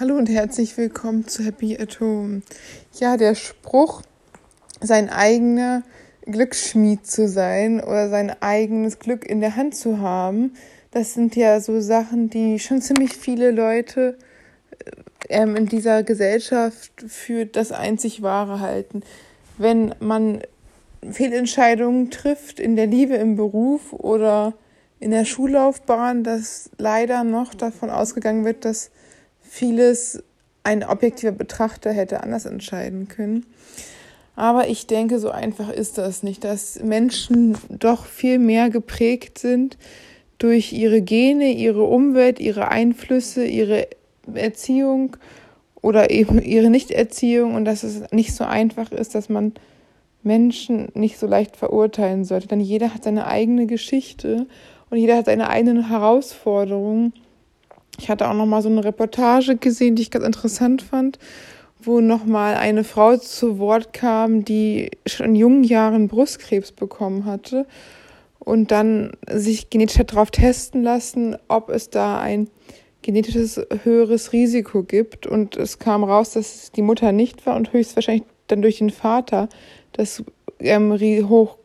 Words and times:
Hallo 0.00 0.14
und 0.14 0.28
herzlich 0.28 0.76
willkommen 0.76 1.26
zu 1.26 1.42
Happy 1.42 1.76
at 1.76 1.98
Home. 1.98 2.42
Ja, 3.00 3.16
der 3.16 3.34
Spruch, 3.34 4.02
sein 4.80 5.10
eigener 5.10 5.82
Glücksschmied 6.24 7.04
zu 7.04 7.26
sein 7.26 7.80
oder 7.80 8.08
sein 8.08 8.30
eigenes 8.40 9.00
Glück 9.00 9.28
in 9.28 9.40
der 9.40 9.56
Hand 9.56 9.74
zu 9.74 9.98
haben, 9.98 10.52
das 10.92 11.14
sind 11.14 11.34
ja 11.34 11.58
so 11.58 11.80
Sachen, 11.80 12.30
die 12.30 12.60
schon 12.60 12.80
ziemlich 12.80 13.14
viele 13.14 13.50
Leute 13.50 14.16
äh, 15.30 15.40
ähm, 15.40 15.56
in 15.56 15.66
dieser 15.66 16.04
Gesellschaft 16.04 16.92
für 17.08 17.44
das 17.44 17.72
einzig 17.72 18.22
Wahre 18.22 18.60
halten. 18.60 19.02
Wenn 19.56 19.96
man 19.98 20.42
Fehlentscheidungen 21.10 22.12
trifft 22.12 22.60
in 22.60 22.76
der 22.76 22.86
Liebe, 22.86 23.16
im 23.16 23.34
Beruf 23.34 23.92
oder 23.92 24.54
in 25.00 25.10
der 25.10 25.24
Schullaufbahn, 25.24 26.22
dass 26.22 26.70
leider 26.78 27.24
noch 27.24 27.52
davon 27.52 27.90
ausgegangen 27.90 28.44
wird, 28.44 28.64
dass 28.64 28.92
vieles 29.48 30.22
ein 30.62 30.84
objektiver 30.84 31.32
Betrachter 31.32 31.92
hätte 31.92 32.22
anders 32.22 32.44
entscheiden 32.44 33.08
können. 33.08 33.46
Aber 34.36 34.68
ich 34.68 34.86
denke, 34.86 35.18
so 35.18 35.30
einfach 35.30 35.70
ist 35.70 35.98
das 35.98 36.22
nicht, 36.22 36.44
dass 36.44 36.80
Menschen 36.80 37.58
doch 37.70 38.06
viel 38.06 38.38
mehr 38.38 38.70
geprägt 38.70 39.38
sind 39.38 39.76
durch 40.38 40.72
ihre 40.72 41.02
Gene, 41.02 41.50
ihre 41.52 41.82
Umwelt, 41.82 42.38
ihre 42.38 42.68
Einflüsse, 42.68 43.44
ihre 43.44 43.88
Erziehung 44.32 45.16
oder 45.82 46.10
eben 46.10 46.40
ihre 46.40 46.70
Nichterziehung 46.70 47.54
und 47.54 47.64
dass 47.64 47.82
es 47.82 48.02
nicht 48.12 48.34
so 48.34 48.44
einfach 48.44 48.92
ist, 48.92 49.14
dass 49.14 49.28
man 49.28 49.54
Menschen 50.22 50.88
nicht 50.94 51.18
so 51.18 51.26
leicht 51.26 51.56
verurteilen 51.56 52.24
sollte. 52.24 52.48
Denn 52.48 52.60
jeder 52.60 52.94
hat 52.94 53.04
seine 53.04 53.26
eigene 53.26 53.66
Geschichte 53.66 54.46
und 54.90 54.98
jeder 54.98 55.16
hat 55.16 55.26
seine 55.26 55.48
eigenen 55.48 55.88
Herausforderungen 55.88 57.12
ich 57.98 58.08
hatte 58.08 58.28
auch 58.28 58.34
noch 58.34 58.46
mal 58.46 58.62
so 58.62 58.68
eine 58.68 58.84
Reportage 58.84 59.56
gesehen, 59.56 59.96
die 59.96 60.02
ich 60.02 60.10
ganz 60.10 60.24
interessant 60.24 60.82
fand, 60.82 61.18
wo 61.80 62.00
noch 62.00 62.24
mal 62.24 62.54
eine 62.54 62.84
Frau 62.84 63.16
zu 63.16 63.58
Wort 63.58 63.92
kam, 63.92 64.44
die 64.44 64.90
schon 65.06 65.26
in 65.26 65.34
jungen 65.34 65.64
Jahren 65.64 66.08
Brustkrebs 66.08 66.72
bekommen 66.72 67.24
hatte 67.24 67.66
und 68.38 68.70
dann 68.70 69.12
sich 69.30 69.70
genetisch 69.70 70.04
darauf 70.06 70.30
testen 70.30 70.82
lassen, 70.82 71.36
ob 71.48 71.70
es 71.70 71.90
da 71.90 72.20
ein 72.20 72.48
genetisches 73.02 73.60
höheres 73.84 74.32
Risiko 74.32 74.82
gibt. 74.82 75.26
Und 75.26 75.56
es 75.56 75.78
kam 75.78 76.04
raus, 76.04 76.32
dass 76.32 76.72
die 76.72 76.82
Mutter 76.82 77.12
nicht 77.12 77.46
war 77.46 77.56
und 77.56 77.72
höchstwahrscheinlich 77.72 78.24
dann 78.46 78.62
durch 78.62 78.78
den 78.78 78.90
Vater 78.90 79.48
das 79.92 80.22
ähm, 80.60 80.98
hoch, 81.28 81.58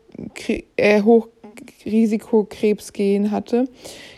äh, 0.76 1.02
Hochrisikokrebsgen 1.84 3.30
hatte 3.30 3.68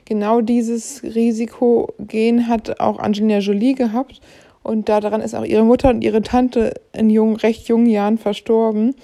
genau 0.04 0.40
dieses 0.40 1.02
Risikogen 1.02 2.48
hat 2.48 2.80
auch 2.80 2.98
Angelina 2.98 3.38
Jolie 3.38 3.74
gehabt. 3.74 4.20
Und 4.62 4.88
daran 4.88 5.20
ist 5.20 5.34
auch 5.34 5.44
ihre 5.44 5.64
Mutter 5.64 5.90
und 5.90 6.02
ihre 6.02 6.22
Tante 6.22 6.74
in 6.92 7.08
jungen, 7.08 7.36
recht 7.36 7.68
jungen 7.68 7.86
Jahren 7.86 8.18
verstorben. 8.18 8.96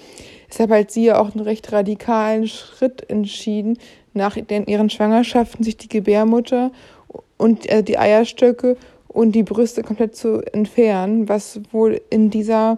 Deshalb 0.49 0.71
hat 0.71 0.91
sie 0.91 1.05
ja 1.05 1.21
auch 1.21 1.33
einen 1.33 1.43
recht 1.43 1.71
radikalen 1.71 2.47
Schritt 2.47 3.09
entschieden, 3.09 3.77
nach 4.13 4.37
ihren 4.37 4.89
Schwangerschaften 4.89 5.63
sich 5.63 5.77
die 5.77 5.89
Gebärmutter 5.89 6.71
und 7.37 7.67
äh, 7.69 7.81
die 7.81 7.97
Eierstöcke 7.97 8.77
und 9.07 9.33
die 9.33 9.43
Brüste 9.43 9.83
komplett 9.83 10.15
zu 10.15 10.41
entfernen, 10.53 11.29
was 11.29 11.61
wohl 11.71 12.01
in 12.09 12.29
dieser, 12.29 12.77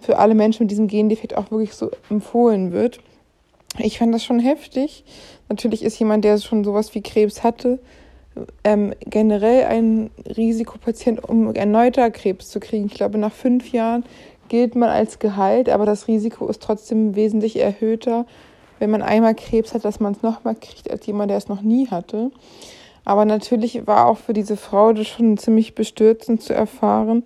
für 0.00 0.18
alle 0.18 0.34
Menschen 0.34 0.64
mit 0.64 0.70
diesem 0.70 0.86
Gendefekt 0.86 1.36
auch 1.36 1.50
wirklich 1.50 1.72
so 1.72 1.90
empfohlen 2.10 2.72
wird. 2.72 3.00
Ich 3.78 3.98
fand 3.98 4.14
das 4.14 4.24
schon 4.24 4.40
heftig. 4.40 5.04
Natürlich 5.48 5.82
ist 5.82 5.98
jemand, 5.98 6.24
der 6.24 6.38
schon 6.38 6.64
sowas 6.64 6.94
wie 6.94 7.02
Krebs 7.02 7.42
hatte, 7.42 7.78
ähm, 8.64 8.92
generell 9.00 9.64
ein 9.64 10.10
Risikopatient, 10.36 11.24
um 11.24 11.54
erneuter 11.54 12.10
Krebs 12.10 12.50
zu 12.50 12.60
kriegen. 12.60 12.86
Ich 12.86 12.94
glaube, 12.94 13.18
nach 13.18 13.32
fünf 13.32 13.72
Jahren 13.72 14.04
gilt 14.48 14.74
man 14.74 14.88
als 14.88 15.18
geheilt, 15.18 15.68
aber 15.68 15.86
das 15.86 16.08
Risiko 16.08 16.48
ist 16.48 16.62
trotzdem 16.62 17.14
wesentlich 17.16 17.58
erhöhter, 17.58 18.26
wenn 18.78 18.90
man 18.90 19.02
einmal 19.02 19.34
Krebs 19.34 19.74
hat, 19.74 19.84
dass 19.84 20.00
man 20.00 20.12
es 20.12 20.22
nochmal 20.22 20.54
kriegt, 20.54 20.90
als 20.90 21.06
jemand, 21.06 21.30
der 21.30 21.38
es 21.38 21.48
noch 21.48 21.62
nie 21.62 21.88
hatte. 21.88 22.30
Aber 23.04 23.24
natürlich 23.24 23.86
war 23.86 24.06
auch 24.06 24.18
für 24.18 24.32
diese 24.32 24.56
Frau 24.56 24.92
das 24.92 25.08
schon 25.08 25.38
ziemlich 25.38 25.74
bestürzend 25.74 26.42
zu 26.42 26.54
erfahren, 26.54 27.24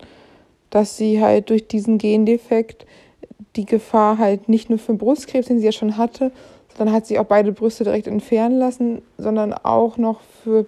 dass 0.70 0.96
sie 0.96 1.20
halt 1.20 1.50
durch 1.50 1.68
diesen 1.68 1.98
Gendefekt 1.98 2.86
die 3.56 3.66
Gefahr 3.66 4.18
halt 4.18 4.48
nicht 4.48 4.70
nur 4.70 4.78
für 4.78 4.94
Brustkrebs, 4.94 5.48
den 5.48 5.58
sie 5.58 5.66
ja 5.66 5.72
schon 5.72 5.96
hatte, 5.96 6.32
sondern 6.76 6.94
hat 6.94 7.06
sie 7.06 7.18
auch 7.18 7.24
beide 7.24 7.52
Brüste 7.52 7.84
direkt 7.84 8.06
entfernen 8.06 8.58
lassen, 8.58 9.02
sondern 9.18 9.52
auch 9.52 9.98
noch 9.98 10.20
für 10.42 10.66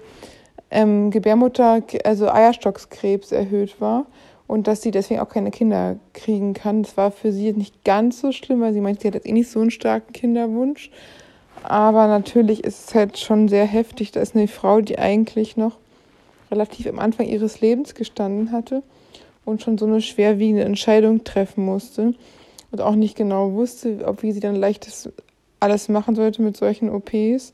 ähm, 0.70 1.10
Gebärmutter, 1.10 1.82
also 2.04 2.28
Eierstockskrebs 2.28 3.32
erhöht 3.32 3.80
war 3.80 4.06
und 4.46 4.66
dass 4.66 4.82
sie 4.82 4.90
deswegen 4.90 5.20
auch 5.20 5.28
keine 5.28 5.50
Kinder 5.50 5.96
kriegen 6.12 6.52
kann. 6.52 6.82
Das 6.82 6.96
war 6.96 7.10
für 7.10 7.32
sie 7.32 7.52
nicht 7.52 7.84
ganz 7.84 8.20
so 8.20 8.32
schlimm, 8.32 8.60
weil 8.60 8.74
sie 8.74 8.80
meinte, 8.80 9.02
sie 9.02 9.08
hat 9.08 9.14
jetzt 9.14 9.26
eh 9.26 9.32
nicht 9.32 9.50
so 9.50 9.60
einen 9.60 9.70
starken 9.70 10.12
Kinderwunsch. 10.12 10.90
Aber 11.62 12.06
natürlich 12.08 12.62
ist 12.62 12.88
es 12.88 12.94
halt 12.94 13.18
schon 13.18 13.48
sehr 13.48 13.64
heftig. 13.64 14.12
Da 14.12 14.20
ist 14.20 14.36
eine 14.36 14.48
Frau, 14.48 14.82
die 14.82 14.98
eigentlich 14.98 15.56
noch 15.56 15.78
relativ 16.50 16.86
am 16.86 16.98
Anfang 16.98 17.26
ihres 17.26 17.62
Lebens 17.62 17.94
gestanden 17.94 18.52
hatte 18.52 18.82
und 19.46 19.62
schon 19.62 19.78
so 19.78 19.86
eine 19.86 20.02
schwerwiegende 20.02 20.64
Entscheidung 20.64 21.24
treffen 21.24 21.64
musste 21.64 22.14
und 22.74 22.80
auch 22.80 22.96
nicht 22.96 23.16
genau 23.16 23.52
wusste, 23.52 24.04
ob 24.04 24.24
wie 24.24 24.32
sie 24.32 24.40
dann 24.40 24.56
leichtes 24.56 25.08
alles 25.60 25.88
machen 25.88 26.16
sollte 26.16 26.42
mit 26.42 26.56
solchen 26.56 26.90
OPs, 26.90 27.52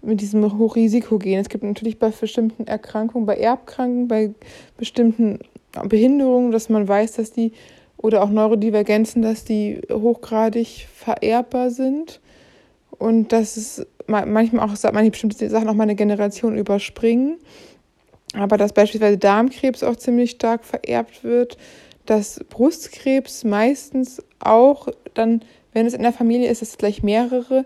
mit 0.00 0.22
diesem 0.22 0.58
Hochrisikogen. 0.58 1.34
Es 1.34 1.50
gibt 1.50 1.62
natürlich 1.62 1.98
bei 1.98 2.08
bestimmten 2.08 2.66
Erkrankungen, 2.66 3.26
bei 3.26 3.36
Erbkranken, 3.36 4.08
bei 4.08 4.30
bestimmten 4.78 5.40
Behinderungen, 5.86 6.52
dass 6.52 6.70
man 6.70 6.88
weiß, 6.88 7.12
dass 7.12 7.32
die 7.32 7.52
oder 7.98 8.22
auch 8.22 8.30
Neurodivergenzen, 8.30 9.20
dass 9.20 9.44
die 9.44 9.82
hochgradig 9.92 10.88
vererbbar 10.94 11.70
sind 11.70 12.22
und 12.98 13.30
dass 13.30 13.58
es 13.58 13.86
manchmal 14.06 14.66
auch 14.66 14.92
manche 14.94 15.10
bestimmte 15.10 15.50
Sachen 15.50 15.68
auch 15.68 15.74
mal 15.74 15.82
eine 15.82 15.96
Generation 15.96 16.56
überspringen. 16.56 17.36
Aber 18.32 18.56
dass 18.56 18.72
beispielsweise 18.72 19.18
Darmkrebs 19.18 19.82
auch 19.82 19.96
ziemlich 19.96 20.30
stark 20.30 20.64
vererbt 20.64 21.24
wird, 21.24 21.58
dass 22.06 22.40
Brustkrebs 22.48 23.44
meistens 23.44 24.22
auch 24.40 24.88
dann, 25.14 25.42
wenn 25.72 25.86
es 25.86 25.94
in 25.94 26.02
der 26.02 26.12
Familie 26.12 26.50
ist, 26.50 26.62
dass 26.62 26.70
es 26.70 26.78
gleich 26.78 27.02
mehrere 27.02 27.64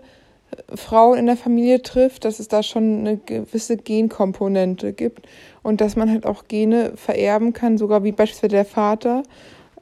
äh, 0.51 0.77
Frauen 0.77 1.17
in 1.17 1.25
der 1.25 1.37
Familie 1.37 1.81
trifft, 1.81 2.25
dass 2.25 2.39
es 2.39 2.47
da 2.47 2.63
schon 2.63 2.99
eine 2.99 3.17
gewisse 3.17 3.77
Genkomponente 3.77 4.93
gibt 4.93 5.27
und 5.63 5.81
dass 5.81 5.95
man 5.95 6.11
halt 6.11 6.25
auch 6.25 6.47
Gene 6.47 6.93
vererben 6.95 7.53
kann, 7.53 7.77
sogar 7.77 8.03
wie 8.03 8.11
beispielsweise 8.11 8.49
der 8.49 8.65
Vater, 8.65 9.23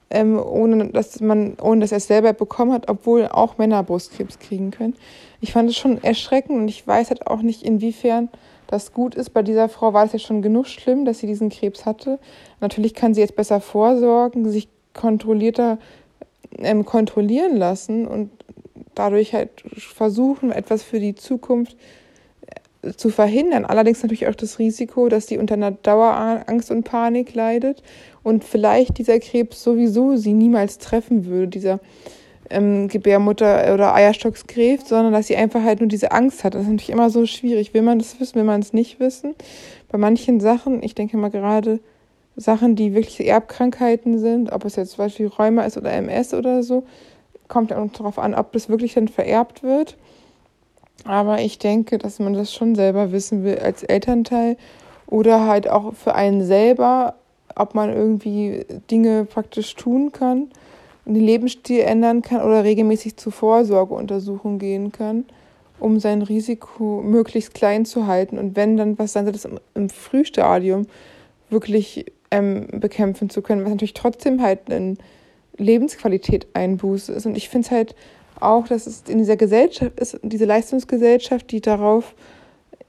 ähm, 0.09 0.39
ohne 0.39 0.89
dass 0.89 1.19
man, 1.19 1.57
ohne 1.61 1.81
dass 1.81 1.91
er 1.91 1.97
es 1.97 2.07
selber 2.07 2.33
bekommen 2.33 2.71
hat, 2.71 2.89
obwohl 2.89 3.27
auch 3.27 3.57
Männer 3.57 3.83
Brustkrebs 3.83 4.39
kriegen 4.39 4.71
können. 4.71 4.95
Ich 5.41 5.51
fand 5.51 5.69
es 5.69 5.75
schon 5.75 6.03
erschreckend 6.03 6.57
und 6.57 6.67
ich 6.67 6.87
weiß 6.87 7.09
halt 7.09 7.27
auch 7.27 7.41
nicht, 7.41 7.63
inwiefern 7.63 8.29
das 8.67 8.93
gut 8.93 9.15
ist. 9.15 9.31
Bei 9.31 9.43
dieser 9.43 9.69
Frau 9.69 9.93
war 9.93 10.05
es 10.05 10.13
ja 10.13 10.19
schon 10.19 10.41
genug 10.41 10.67
schlimm, 10.67 11.05
dass 11.05 11.19
sie 11.19 11.27
diesen 11.27 11.49
Krebs 11.49 11.85
hatte. 11.85 12.19
Natürlich 12.61 12.93
kann 12.93 13.13
sie 13.13 13.21
jetzt 13.21 13.35
besser 13.35 13.61
vorsorgen, 13.61 14.49
sich 14.49 14.67
kontrollierter 14.93 15.77
ähm, 16.59 16.85
kontrollieren 16.85 17.57
lassen 17.57 18.07
und 18.07 18.29
dadurch 18.93 19.33
halt 19.33 19.49
versuchen, 19.77 20.51
etwas 20.51 20.83
für 20.83 20.99
die 20.99 21.15
Zukunft 21.15 21.75
äh, 22.81 22.93
zu 22.93 23.09
verhindern. 23.09 23.65
Allerdings 23.65 24.01
natürlich 24.01 24.27
auch 24.27 24.35
das 24.35 24.59
Risiko, 24.59 25.09
dass 25.09 25.27
sie 25.27 25.37
unter 25.37 25.55
einer 25.55 25.71
Dauerangst 25.71 26.71
und 26.71 26.83
Panik 26.83 27.33
leidet 27.33 27.83
und 28.23 28.43
vielleicht 28.43 28.97
dieser 28.97 29.19
Krebs 29.19 29.63
sowieso 29.63 30.15
sie 30.15 30.33
niemals 30.33 30.77
treffen 30.77 31.25
würde, 31.25 31.47
dieser 31.47 31.79
ähm, 32.49 32.87
Gebärmutter 32.87 33.73
oder 33.73 33.93
Eierstockskrebs, 33.93 34.89
sondern 34.89 35.13
dass 35.13 35.27
sie 35.27 35.35
einfach 35.35 35.63
halt 35.63 35.79
nur 35.79 35.89
diese 35.89 36.11
Angst 36.11 36.43
hat. 36.43 36.55
Das 36.55 36.63
ist 36.63 36.67
natürlich 36.67 36.89
immer 36.89 37.09
so 37.09 37.25
schwierig. 37.25 37.73
Will 37.73 37.81
man 37.81 37.99
das 37.99 38.19
wissen, 38.19 38.35
will 38.35 38.43
man 38.43 38.61
es 38.61 38.73
nicht 38.73 38.99
wissen? 38.99 39.35
Bei 39.89 39.97
manchen 39.97 40.39
Sachen, 40.39 40.83
ich 40.83 40.95
denke 40.95 41.17
mal 41.17 41.29
gerade 41.29 41.79
Sachen, 42.35 42.75
die 42.75 42.93
wirklich 42.93 43.25
Erbkrankheiten 43.25 44.19
sind, 44.19 44.51
ob 44.51 44.65
es 44.65 44.75
jetzt 44.75 44.91
zum 44.91 45.05
Beispiel 45.05 45.27
Rheuma 45.27 45.63
ist 45.63 45.77
oder 45.77 45.91
MS 45.93 46.33
oder 46.33 46.63
so, 46.63 46.83
kommt 47.47 47.71
ja 47.71 47.77
auch 47.77 47.91
darauf 47.91 48.19
an, 48.19 48.35
ob 48.35 48.51
das 48.51 48.69
wirklich 48.69 48.93
dann 48.93 49.07
vererbt 49.07 49.63
wird. 49.63 49.95
Aber 51.05 51.39
ich 51.39 51.59
denke, 51.59 51.97
dass 51.97 52.19
man 52.19 52.33
das 52.33 52.53
schon 52.53 52.75
selber 52.75 53.11
wissen 53.11 53.43
will 53.43 53.59
als 53.59 53.83
Elternteil 53.83 54.57
oder 55.07 55.45
halt 55.45 55.69
auch 55.69 55.93
für 55.93 56.15
einen 56.15 56.43
selber, 56.43 57.15
ob 57.55 57.75
man 57.75 57.93
irgendwie 57.93 58.65
Dinge 58.89 59.25
praktisch 59.25 59.75
tun 59.75 60.11
kann 60.11 60.49
den 61.13 61.23
Lebensstil 61.23 61.81
ändern 61.81 62.21
kann 62.21 62.41
oder 62.41 62.63
regelmäßig 62.63 63.17
zu 63.17 63.31
Vorsorgeuntersuchungen 63.31 64.59
gehen 64.59 64.91
kann, 64.91 65.25
um 65.79 65.99
sein 65.99 66.21
Risiko 66.21 67.01
möglichst 67.03 67.53
klein 67.53 67.85
zu 67.85 68.07
halten 68.07 68.37
und 68.37 68.55
wenn 68.55 68.77
dann 68.77 68.97
was 68.97 69.13
soll, 69.13 69.25
das 69.31 69.47
im, 69.73 69.89
Frühstadium 69.89 70.87
wirklich 71.49 72.11
ähm, 72.31 72.67
bekämpfen 72.71 73.29
zu 73.29 73.41
können, 73.41 73.63
was 73.63 73.71
natürlich 73.71 73.93
trotzdem 73.93 74.41
halt 74.41 74.71
eine 74.71 74.95
Lebensqualität 75.57 76.47
einbuße 76.53 77.13
ist. 77.13 77.25
Und 77.25 77.37
ich 77.37 77.49
finde 77.49 77.67
es 77.67 77.71
halt 77.71 77.95
auch, 78.39 78.67
dass 78.67 78.87
es 78.87 79.03
in 79.07 79.19
dieser 79.19 79.37
Gesellschaft 79.37 79.99
ist, 79.99 80.19
diese 80.23 80.45
Leistungsgesellschaft, 80.45 81.51
die 81.51 81.61
darauf 81.61 82.15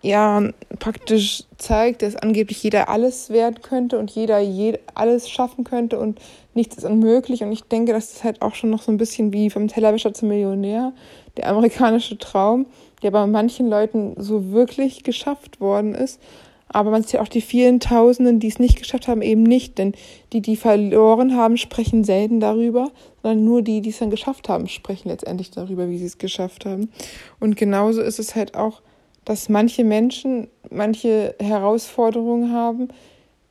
ja 0.07 0.43
praktisch 0.79 1.45
zeigt, 1.59 2.03
dass 2.03 2.17
angeblich 2.17 2.63
jeder 2.63 2.89
alles 2.89 3.31
werden 3.31 3.61
könnte 3.63 3.99
und 3.99 4.11
jeder 4.11 4.39
je 4.39 4.79
alles 4.95 5.29
schaffen 5.29 5.65
könnte 5.65 5.99
und 5.99 6.21
nichts 6.55 6.77
ist 6.77 6.85
unmöglich. 6.85 7.43
Und 7.43 7.53
ich 7.53 7.65
denke, 7.65 7.93
das 7.93 8.13
ist 8.13 8.25
halt 8.25 8.43
auch 8.43 8.55
schon 8.55 8.71
noch 8.71 8.83
so 8.83 8.93
ein 8.93 8.99
bisschen 8.99 9.33
wie 9.33 9.51
vom 9.51 9.69
Tellerwäscher 9.69 10.15
zum 10.15 10.29
Millionär, 10.29 10.93
der 11.37 11.49
amerikanische 11.49 12.19
Traum, 12.19 12.67
der 13.03 13.11
bei 13.11 13.27
manchen 13.27 13.69
Leuten 13.69 14.15
so 14.17 14.53
wirklich 14.53 15.03
geschafft 15.03 15.61
worden 15.61 15.95
ist. 15.95 16.21
Aber 16.69 16.91
man 16.91 17.03
sieht 17.05 17.21
auch 17.21 17.29
die 17.29 17.43
vielen 17.43 17.79
Tausenden, 17.79 18.41
die 18.41 18.49
es 18.49 18.59
nicht 18.59 18.79
geschafft 18.79 19.07
haben, 19.07 19.23
eben 19.23 19.45
nicht. 19.45 19.79
Denn 19.79 19.93
die, 20.33 20.41
die 20.41 20.57
verloren 20.57 21.37
haben, 21.37 21.57
sprechen 21.57 22.03
selten 22.03 22.41
darüber, 22.41 22.91
sondern 23.23 23.45
nur 23.45 23.63
die, 23.63 23.81
die 23.81 23.91
es 23.91 23.99
dann 23.99 24.11
geschafft 24.11 24.49
haben, 24.49 24.69
sprechen 24.69 25.09
letztendlich 25.09 25.51
darüber, 25.53 25.89
wie 25.89 25.99
sie 25.99 26.07
es 26.07 26.19
geschafft 26.19 26.67
haben. 26.67 26.91
Und 27.39 27.57
genauso 27.57 28.03
ist 28.03 28.19
es 28.19 28.35
halt 28.35 28.57
auch, 28.57 28.83
dass 29.27 29.51
manche 29.51 29.85
Menschen 29.85 30.49
manche 30.71 31.35
Herausforderungen 31.39 32.53
haben, 32.53 32.89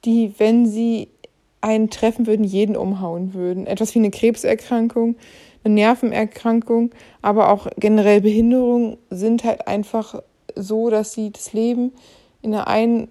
die, 0.06 0.34
wenn 0.40 0.66
sie 0.66 1.10
einen 1.62 1.90
treffen 1.90 2.28
würden, 2.28 2.44
jeden 2.44 2.76
umhauen 2.76 3.34
würden. 3.34 3.68
Etwas 3.68 3.94
wie 3.94 4.00
eine 4.00 4.12
Krebserkrankung, 4.12 5.16
eine 5.64 5.74
Nervenerkrankung, 5.74 6.92
aber 7.22 7.50
auch 7.50 7.68
generell 7.78 8.22
Behinderungen 8.22 8.98
sind 9.10 9.44
halt 9.44 9.68
einfach 9.68 10.22
so, 10.56 10.90
dass 10.90 11.14
sie 11.14 11.32
das 11.32 11.54
Leben 11.54 11.92
in 12.42 12.52
der 12.52 12.68
einen 12.68 13.10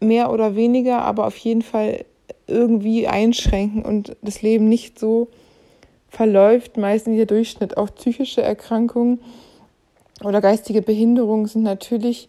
mehr 0.00 0.32
oder 0.32 0.54
weniger, 0.54 1.02
aber 1.02 1.26
auf 1.26 1.36
jeden 1.38 1.62
Fall 1.62 2.04
irgendwie 2.46 3.06
einschränken 3.06 3.84
und 3.84 4.16
das 4.20 4.42
Leben 4.42 4.68
nicht 4.68 4.98
so 4.98 5.28
verläuft, 6.08 6.76
meistens 6.76 7.16
der 7.16 7.26
Durchschnitt. 7.26 7.76
Auch 7.76 7.94
psychische 7.94 8.42
Erkrankungen 8.42 9.20
oder 10.22 10.40
geistige 10.40 10.82
Behinderungen 10.82 11.46
sind 11.46 11.62
natürlich 11.62 12.28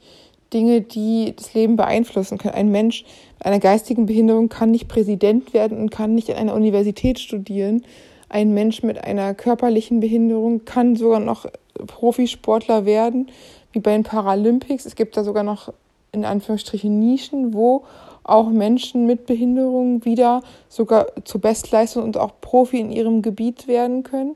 Dinge, 0.53 0.81
die 0.81 1.33
das 1.35 1.53
Leben 1.53 1.75
beeinflussen 1.75 2.38
können. 2.38 2.53
Ein 2.53 2.71
Mensch 2.71 3.03
mit 3.39 3.45
einer 3.45 3.59
geistigen 3.59 4.06
Behinderung 4.06 4.50
kann 4.50 4.71
nicht 4.71 4.88
Präsident 4.88 5.53
werden 5.53 5.77
und 5.77 5.89
kann 5.89 6.15
nicht 6.15 6.30
an 6.30 6.38
einer 6.38 6.53
Universität 6.53 7.19
studieren. 7.19 7.83
Ein 8.30 8.53
Mensch 8.53 8.83
mit 8.83 9.03
einer 9.03 9.33
körperlichen 9.33 10.00
Behinderung 10.00 10.65
kann 10.65 10.95
sogar 10.95 11.19
noch 11.19 11.45
Profisportler 11.88 12.85
werden, 12.85 13.27
wie 13.71 13.80
bei 13.80 13.91
den 13.91 14.03
Paralympics. 14.03 14.85
Es 14.85 14.95
gibt 14.95 15.18
da 15.18 15.24
sogar 15.24 15.44
noch 15.44 15.74
in 16.12 16.25
Anführungsstrichen 16.25 17.00
Nischen, 17.00 17.53
wo 17.53 17.83
auch 18.24 18.50
Menschen 18.50 19.06
mit 19.06 19.25
Behinderung 19.25 20.06
wieder 20.06 20.41
sogar 20.69 21.07
zur 21.25 21.41
Bestleistung 21.41 22.03
und 22.03 22.18
auch 22.18 22.31
Profi 22.39 22.80
in 22.80 22.91
ihrem 22.91 23.21
Gebiet 23.21 23.68
werden 23.68 24.03
können, 24.03 24.35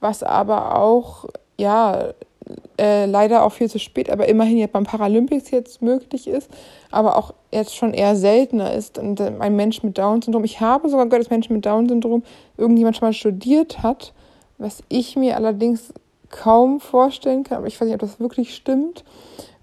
was 0.00 0.22
aber 0.22 0.78
auch 0.78 1.26
ja 1.58 2.12
äh, 2.78 3.06
leider 3.06 3.44
auch 3.44 3.52
viel 3.52 3.70
zu 3.70 3.78
spät, 3.78 4.10
aber 4.10 4.28
immerhin 4.28 4.58
jetzt 4.58 4.72
beim 4.72 4.84
Paralympics 4.84 5.50
jetzt 5.50 5.82
möglich 5.82 6.28
ist, 6.28 6.50
aber 6.90 7.16
auch 7.16 7.34
jetzt 7.52 7.74
schon 7.74 7.94
eher 7.94 8.16
seltener 8.16 8.74
ist. 8.74 8.98
Und 8.98 9.20
äh, 9.20 9.32
ein 9.38 9.56
Mensch 9.56 9.82
mit 9.82 9.98
Down-Syndrom, 9.98 10.44
ich 10.44 10.60
habe 10.60 10.88
sogar 10.88 11.06
gehört, 11.06 11.24
dass 11.24 11.30
Menschen 11.30 11.54
mit 11.54 11.66
Down-Syndrom 11.66 12.22
irgendjemand 12.56 12.96
schon 12.96 13.08
mal 13.08 13.12
studiert 13.12 13.82
hat, 13.82 14.12
was 14.58 14.82
ich 14.88 15.16
mir 15.16 15.36
allerdings 15.36 15.92
kaum 16.30 16.80
vorstellen 16.80 17.44
kann, 17.44 17.58
aber 17.58 17.66
ich 17.66 17.80
weiß 17.80 17.86
nicht, 17.86 17.94
ob 17.94 18.00
das 18.00 18.20
wirklich 18.20 18.54
stimmt 18.54 19.04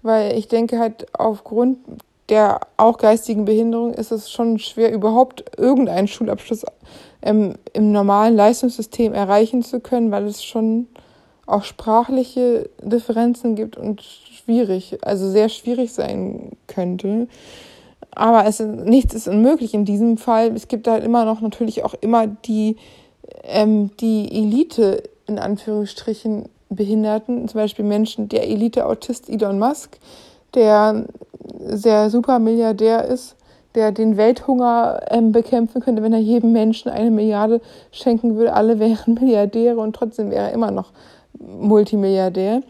weil 0.02 0.36
ich 0.36 0.48
denke 0.48 0.78
halt 0.78 1.06
aufgrund 1.18 1.78
der 2.28 2.60
auch 2.76 2.98
geistigen 2.98 3.44
Behinderung 3.44 3.92
ist 3.94 4.12
es 4.12 4.30
schon 4.30 4.58
schwer, 4.58 4.92
überhaupt 4.92 5.44
irgendeinen 5.58 6.08
Schulabschluss 6.08 6.64
ähm, 7.20 7.54
im 7.72 7.92
normalen 7.92 8.36
Leistungssystem 8.36 9.12
erreichen 9.12 9.62
zu 9.62 9.80
können, 9.80 10.10
weil 10.10 10.24
es 10.26 10.42
schon 10.42 10.88
auch 11.52 11.64
sprachliche 11.64 12.70
Differenzen 12.80 13.54
gibt 13.54 13.76
und 13.76 14.02
schwierig, 14.02 14.98
also 15.02 15.30
sehr 15.30 15.48
schwierig 15.48 15.92
sein 15.92 16.52
könnte. 16.66 17.28
Aber 18.14 18.46
es, 18.46 18.60
nichts 18.60 19.14
ist 19.14 19.28
unmöglich 19.28 19.74
in 19.74 19.84
diesem 19.84 20.18
Fall. 20.18 20.54
Es 20.54 20.68
gibt 20.68 20.86
halt 20.88 21.04
immer 21.04 21.24
noch 21.24 21.40
natürlich 21.40 21.84
auch 21.84 21.94
immer 22.00 22.26
die, 22.26 22.76
ähm, 23.44 23.90
die 24.00 24.30
Elite 24.30 25.02
in 25.26 25.38
Anführungsstrichen 25.38 26.48
Behinderten, 26.68 27.48
zum 27.48 27.60
Beispiel 27.60 27.84
Menschen, 27.84 28.28
der 28.28 28.48
Elite-Autist 28.48 29.28
Elon 29.28 29.58
Musk, 29.58 29.98
der 30.54 31.06
sehr 31.66 32.10
super 32.10 32.38
Milliardär 32.38 33.04
ist, 33.04 33.36
der 33.74 33.92
den 33.92 34.16
Welthunger 34.16 35.00
ähm, 35.08 35.32
bekämpfen 35.32 35.80
könnte, 35.80 36.02
wenn 36.02 36.12
er 36.12 36.18
jedem 36.18 36.52
Menschen 36.52 36.90
eine 36.90 37.10
Milliarde 37.10 37.60
schenken 37.90 38.36
würde. 38.36 38.52
Alle 38.52 38.78
wären 38.78 39.14
Milliardäre 39.20 39.78
und 39.78 39.94
trotzdem 39.94 40.30
wäre 40.30 40.48
er 40.48 40.52
immer 40.52 40.70
noch 40.70 40.92
Multimilliardär, 41.38 42.62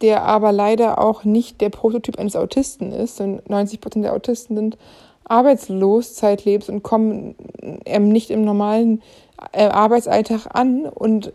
der 0.00 0.22
aber 0.22 0.52
leider 0.52 1.02
auch 1.02 1.24
nicht 1.24 1.60
der 1.60 1.70
Prototyp 1.70 2.18
eines 2.18 2.36
Autisten 2.36 2.92
ist. 2.92 3.20
Denn 3.20 3.40
90 3.48 3.80
Prozent 3.80 4.04
der 4.04 4.14
Autisten 4.14 4.56
sind 4.56 4.78
arbeitslos 5.24 6.14
zeitlebens 6.14 6.68
und 6.68 6.82
kommen 6.82 7.34
ähm, 7.84 8.08
nicht 8.08 8.30
im 8.30 8.44
normalen 8.44 9.02
äh, 9.52 9.66
Arbeitsalltag 9.66 10.46
an 10.54 10.86
und 10.86 11.32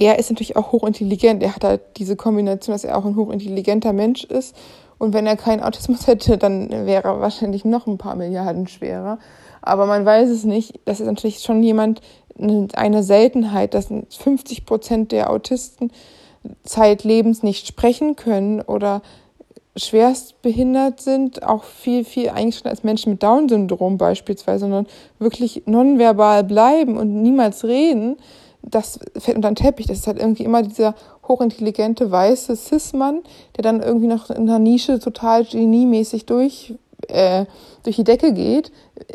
er 0.00 0.18
ist 0.18 0.30
natürlich 0.30 0.56
auch 0.56 0.72
hochintelligent. 0.72 1.42
Er 1.42 1.54
hat 1.54 1.64
halt 1.64 1.82
diese 1.98 2.16
Kombination, 2.16 2.72
dass 2.72 2.84
er 2.84 2.96
auch 2.96 3.04
ein 3.04 3.16
hochintelligenter 3.16 3.92
Mensch 3.92 4.24
ist. 4.24 4.56
Und 4.96 5.12
wenn 5.12 5.26
er 5.26 5.36
keinen 5.36 5.62
Autismus 5.62 6.06
hätte, 6.06 6.38
dann 6.38 6.70
wäre 6.70 7.04
er 7.04 7.20
wahrscheinlich 7.20 7.64
noch 7.64 7.86
ein 7.86 7.98
paar 7.98 8.16
Milliarden 8.16 8.66
schwerer. 8.66 9.18
Aber 9.60 9.84
man 9.84 10.06
weiß 10.06 10.30
es 10.30 10.44
nicht. 10.44 10.80
Das 10.86 11.00
ist 11.00 11.06
natürlich 11.06 11.40
schon 11.40 11.62
jemand, 11.62 12.00
eine 12.40 13.02
Seltenheit, 13.02 13.74
dass 13.74 13.88
50 13.88 14.66
Prozent 14.66 15.12
der 15.12 15.30
Autisten 15.30 15.90
zeitlebens 16.64 17.42
nicht 17.42 17.66
sprechen 17.66 18.16
können 18.16 18.60
oder 18.60 19.02
schwerst 19.76 20.42
behindert 20.42 21.00
sind, 21.00 21.42
auch 21.42 21.64
viel, 21.64 22.04
viel 22.04 22.30
eingeschränkt 22.30 22.68
als 22.68 22.82
Menschen 22.82 23.12
mit 23.12 23.22
Down-Syndrom 23.22 23.98
beispielsweise, 23.98 24.60
sondern 24.60 24.86
wirklich 25.18 25.62
nonverbal 25.66 26.44
bleiben 26.44 26.96
und 26.96 27.22
niemals 27.22 27.64
reden 27.64 28.16
das 28.62 28.98
fällt 29.16 29.36
unter 29.36 29.50
den 29.50 29.56
Teppich. 29.56 29.86
Das 29.86 29.98
ist 29.98 30.06
halt 30.06 30.18
irgendwie 30.18 30.44
immer 30.44 30.62
dieser 30.62 30.94
hochintelligente 31.26 32.10
weiße 32.10 32.56
Cis-Mann, 32.56 33.22
der 33.56 33.62
dann 33.62 33.82
irgendwie 33.82 34.06
noch 34.06 34.30
in 34.30 34.48
einer 34.48 34.58
Nische 34.58 34.98
total 34.98 35.44
geniemäßig 35.44 36.26
durch, 36.26 36.74
äh, 37.10 37.46
durch 37.82 37.96
die 37.96 38.04
Decke 38.04 38.32
geht, 38.32 38.72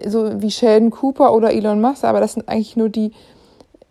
so 0.08 0.42
wie 0.42 0.52
Sheldon 0.52 0.92
Cooper 0.92 1.34
oder 1.34 1.54
Elon 1.54 1.82
Musk. 1.82 2.04
Aber 2.04 2.20
das 2.20 2.34
sind 2.34 2.48
eigentlich 2.48 2.76
nur 2.76 2.90
die, 2.90 3.12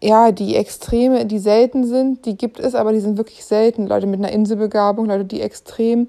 ja, 0.03 0.33
die 0.33 0.57
Extreme, 0.57 1.27
die 1.27 1.39
selten 1.39 1.87
sind. 1.87 2.27
Die 2.27 2.37
gibt 2.37 2.61
es, 2.61 2.75
aber 2.75 2.93
die 2.93 3.01
sind 3.01 3.17
wirklich 3.17 3.45
selten. 3.45 3.87
Leute 3.87 4.07
mit 4.07 4.21
einer 4.21 4.33
Inselbegabung, 4.33 5.07
Leute, 5.07 5.25
die 5.25 5.41
extrem 5.41 6.09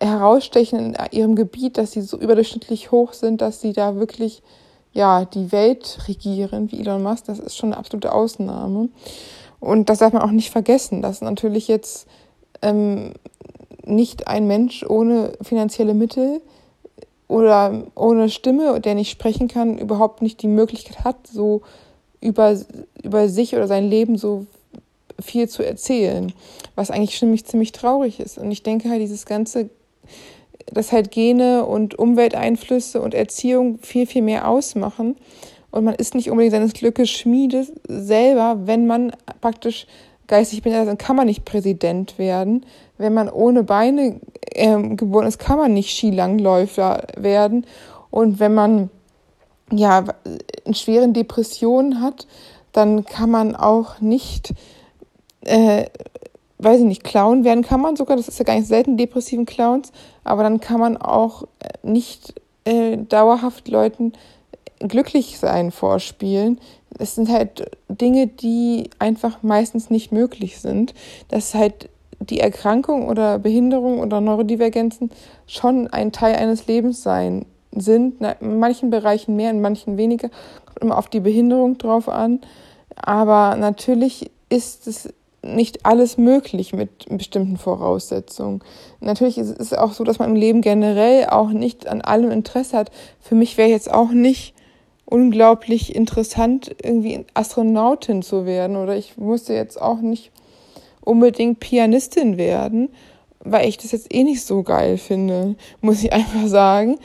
herausstechen 0.00 0.78
in 0.78 0.96
ihrem 1.10 1.34
Gebiet, 1.34 1.78
dass 1.78 1.92
sie 1.92 2.02
so 2.02 2.16
überdurchschnittlich 2.16 2.92
hoch 2.92 3.12
sind, 3.12 3.40
dass 3.40 3.60
sie 3.60 3.72
da 3.72 3.96
wirklich 3.96 4.42
ja, 4.92 5.24
die 5.24 5.50
Welt 5.50 5.98
regieren, 6.06 6.70
wie 6.70 6.80
Elon 6.80 7.02
Musk, 7.02 7.24
das 7.24 7.40
ist 7.40 7.56
schon 7.56 7.72
eine 7.72 7.78
absolute 7.78 8.12
Ausnahme. 8.12 8.88
Und 9.58 9.88
das 9.88 9.98
darf 9.98 10.12
man 10.12 10.22
auch 10.22 10.30
nicht 10.30 10.50
vergessen, 10.50 11.02
dass 11.02 11.20
natürlich 11.20 11.66
jetzt 11.66 12.06
ähm, 12.62 13.12
nicht 13.84 14.28
ein 14.28 14.46
Mensch 14.46 14.84
ohne 14.88 15.32
finanzielle 15.42 15.94
Mittel 15.94 16.40
oder 17.28 17.84
ohne 17.94 18.28
Stimme, 18.28 18.80
der 18.80 18.94
nicht 18.94 19.10
sprechen 19.10 19.48
kann, 19.48 19.78
überhaupt 19.78 20.22
nicht 20.22 20.42
die 20.42 20.48
Möglichkeit 20.48 21.04
hat, 21.04 21.26
so 21.26 21.62
über, 22.20 22.58
über 23.02 23.28
sich 23.28 23.54
oder 23.54 23.66
sein 23.66 23.88
Leben 23.88 24.16
so 24.16 24.46
viel 25.20 25.48
zu 25.48 25.62
erzählen, 25.62 26.32
was 26.74 26.90
eigentlich 26.90 27.18
ziemlich, 27.18 27.44
ziemlich 27.44 27.72
traurig 27.72 28.20
ist. 28.20 28.38
Und 28.38 28.50
ich 28.50 28.62
denke 28.62 28.90
halt, 28.90 29.00
dieses 29.00 29.26
ganze 29.26 29.70
dass 30.72 30.92
halt 30.92 31.10
Gene 31.10 31.64
und 31.66 31.98
Umwelteinflüsse 31.98 33.00
und 33.00 33.14
Erziehung 33.14 33.78
viel, 33.80 34.06
viel 34.06 34.22
mehr 34.22 34.48
ausmachen. 34.48 35.16
Und 35.70 35.84
man 35.84 35.94
ist 35.94 36.14
nicht 36.14 36.30
unbedingt 36.30 36.52
seines 36.52 36.72
Glückes 36.72 37.10
Schmiede 37.10 37.66
selber, 37.88 38.60
wenn 38.64 38.86
man 38.86 39.12
praktisch 39.40 39.86
geistig 40.26 40.62
behindert 40.62 40.84
ist, 40.84 40.90
dann 40.90 40.98
kann 40.98 41.16
man 41.16 41.26
nicht 41.26 41.44
Präsident 41.44 42.18
werden. 42.18 42.64
Wenn 42.98 43.14
man 43.14 43.28
ohne 43.28 43.62
Beine 43.62 44.20
äh, 44.52 44.80
geboren 44.94 45.26
ist, 45.26 45.38
kann 45.38 45.58
man 45.58 45.74
nicht 45.74 45.96
Skilangläufer 45.96 47.04
werden. 47.16 47.66
Und 48.10 48.40
wenn 48.40 48.54
man 48.54 48.90
ja 49.72 50.04
in 50.64 50.74
schweren 50.74 51.12
Depressionen 51.12 52.00
hat, 52.00 52.26
dann 52.72 53.04
kann 53.04 53.30
man 53.30 53.56
auch 53.56 54.00
nicht 54.00 54.54
äh, 55.42 55.86
weiß 56.58 56.80
ich 56.80 56.86
nicht, 56.86 57.04
Clown 57.04 57.44
werden 57.44 57.62
kann 57.62 57.80
man 57.80 57.96
sogar, 57.96 58.16
das 58.16 58.28
ist 58.28 58.38
ja 58.38 58.44
gar 58.44 58.54
nicht 58.54 58.66
selten, 58.68 58.96
depressiven 58.96 59.46
Clowns, 59.46 59.92
aber 60.24 60.42
dann 60.42 60.60
kann 60.60 60.80
man 60.80 60.96
auch 60.96 61.44
äh, 61.60 61.68
nicht 61.82 62.34
äh, 62.64 62.96
dauerhaft 62.96 63.68
Leuten 63.68 64.12
glücklich 64.80 65.38
sein 65.38 65.70
vorspielen. 65.70 66.58
Es 66.98 67.14
sind 67.14 67.28
halt 67.28 67.70
Dinge, 67.88 68.26
die 68.26 68.90
einfach 68.98 69.42
meistens 69.42 69.90
nicht 69.90 70.12
möglich 70.12 70.60
sind. 70.60 70.94
Dass 71.28 71.54
halt 71.54 71.88
die 72.20 72.40
Erkrankung 72.40 73.08
oder 73.08 73.38
Behinderung 73.38 73.98
oder 73.98 74.20
Neurodivergenzen 74.20 75.10
schon 75.46 75.88
ein 75.88 76.12
Teil 76.12 76.36
eines 76.36 76.66
Lebens 76.66 77.02
sein 77.02 77.46
sind. 77.72 78.22
In 78.40 78.58
manchen 78.58 78.90
Bereichen 78.90 79.36
mehr, 79.36 79.50
in 79.50 79.60
manchen 79.60 79.96
weniger. 79.96 80.28
Kommt 80.66 80.78
immer 80.80 80.98
auf 80.98 81.08
die 81.08 81.20
Behinderung 81.20 81.78
drauf 81.78 82.08
an. 82.08 82.40
Aber 82.96 83.56
natürlich 83.56 84.30
ist 84.48 84.86
es 84.86 85.08
nicht 85.44 85.84
alles 85.84 86.16
möglich 86.16 86.72
mit 86.72 87.06
bestimmten 87.10 87.56
Voraussetzungen. 87.56 88.62
Natürlich 89.00 89.38
ist 89.38 89.60
es 89.60 89.74
auch 89.74 89.92
so, 89.92 90.04
dass 90.04 90.18
man 90.18 90.30
im 90.30 90.36
Leben 90.36 90.62
generell 90.62 91.26
auch 91.26 91.50
nicht 91.50 91.86
an 91.86 92.00
allem 92.00 92.30
Interesse 92.30 92.76
hat. 92.76 92.90
Für 93.20 93.34
mich 93.34 93.58
wäre 93.58 93.68
jetzt 93.68 93.92
auch 93.92 94.10
nicht 94.10 94.53
unglaublich 95.06 95.94
interessant, 95.94 96.74
irgendwie 96.82 97.24
Astronautin 97.34 98.22
zu 98.22 98.46
werden 98.46 98.76
oder 98.76 98.96
ich 98.96 99.16
musste 99.16 99.54
jetzt 99.54 99.80
auch 99.80 100.00
nicht 100.00 100.30
unbedingt 101.02 101.60
Pianistin 101.60 102.38
werden, 102.38 102.88
weil 103.40 103.68
ich 103.68 103.76
das 103.76 103.92
jetzt 103.92 104.12
eh 104.12 104.24
nicht 104.24 104.42
so 104.42 104.62
geil 104.62 104.96
finde, 104.96 105.56
muss 105.80 106.02
ich 106.02 106.12
einfach 106.12 106.46
sagen. 106.46 106.98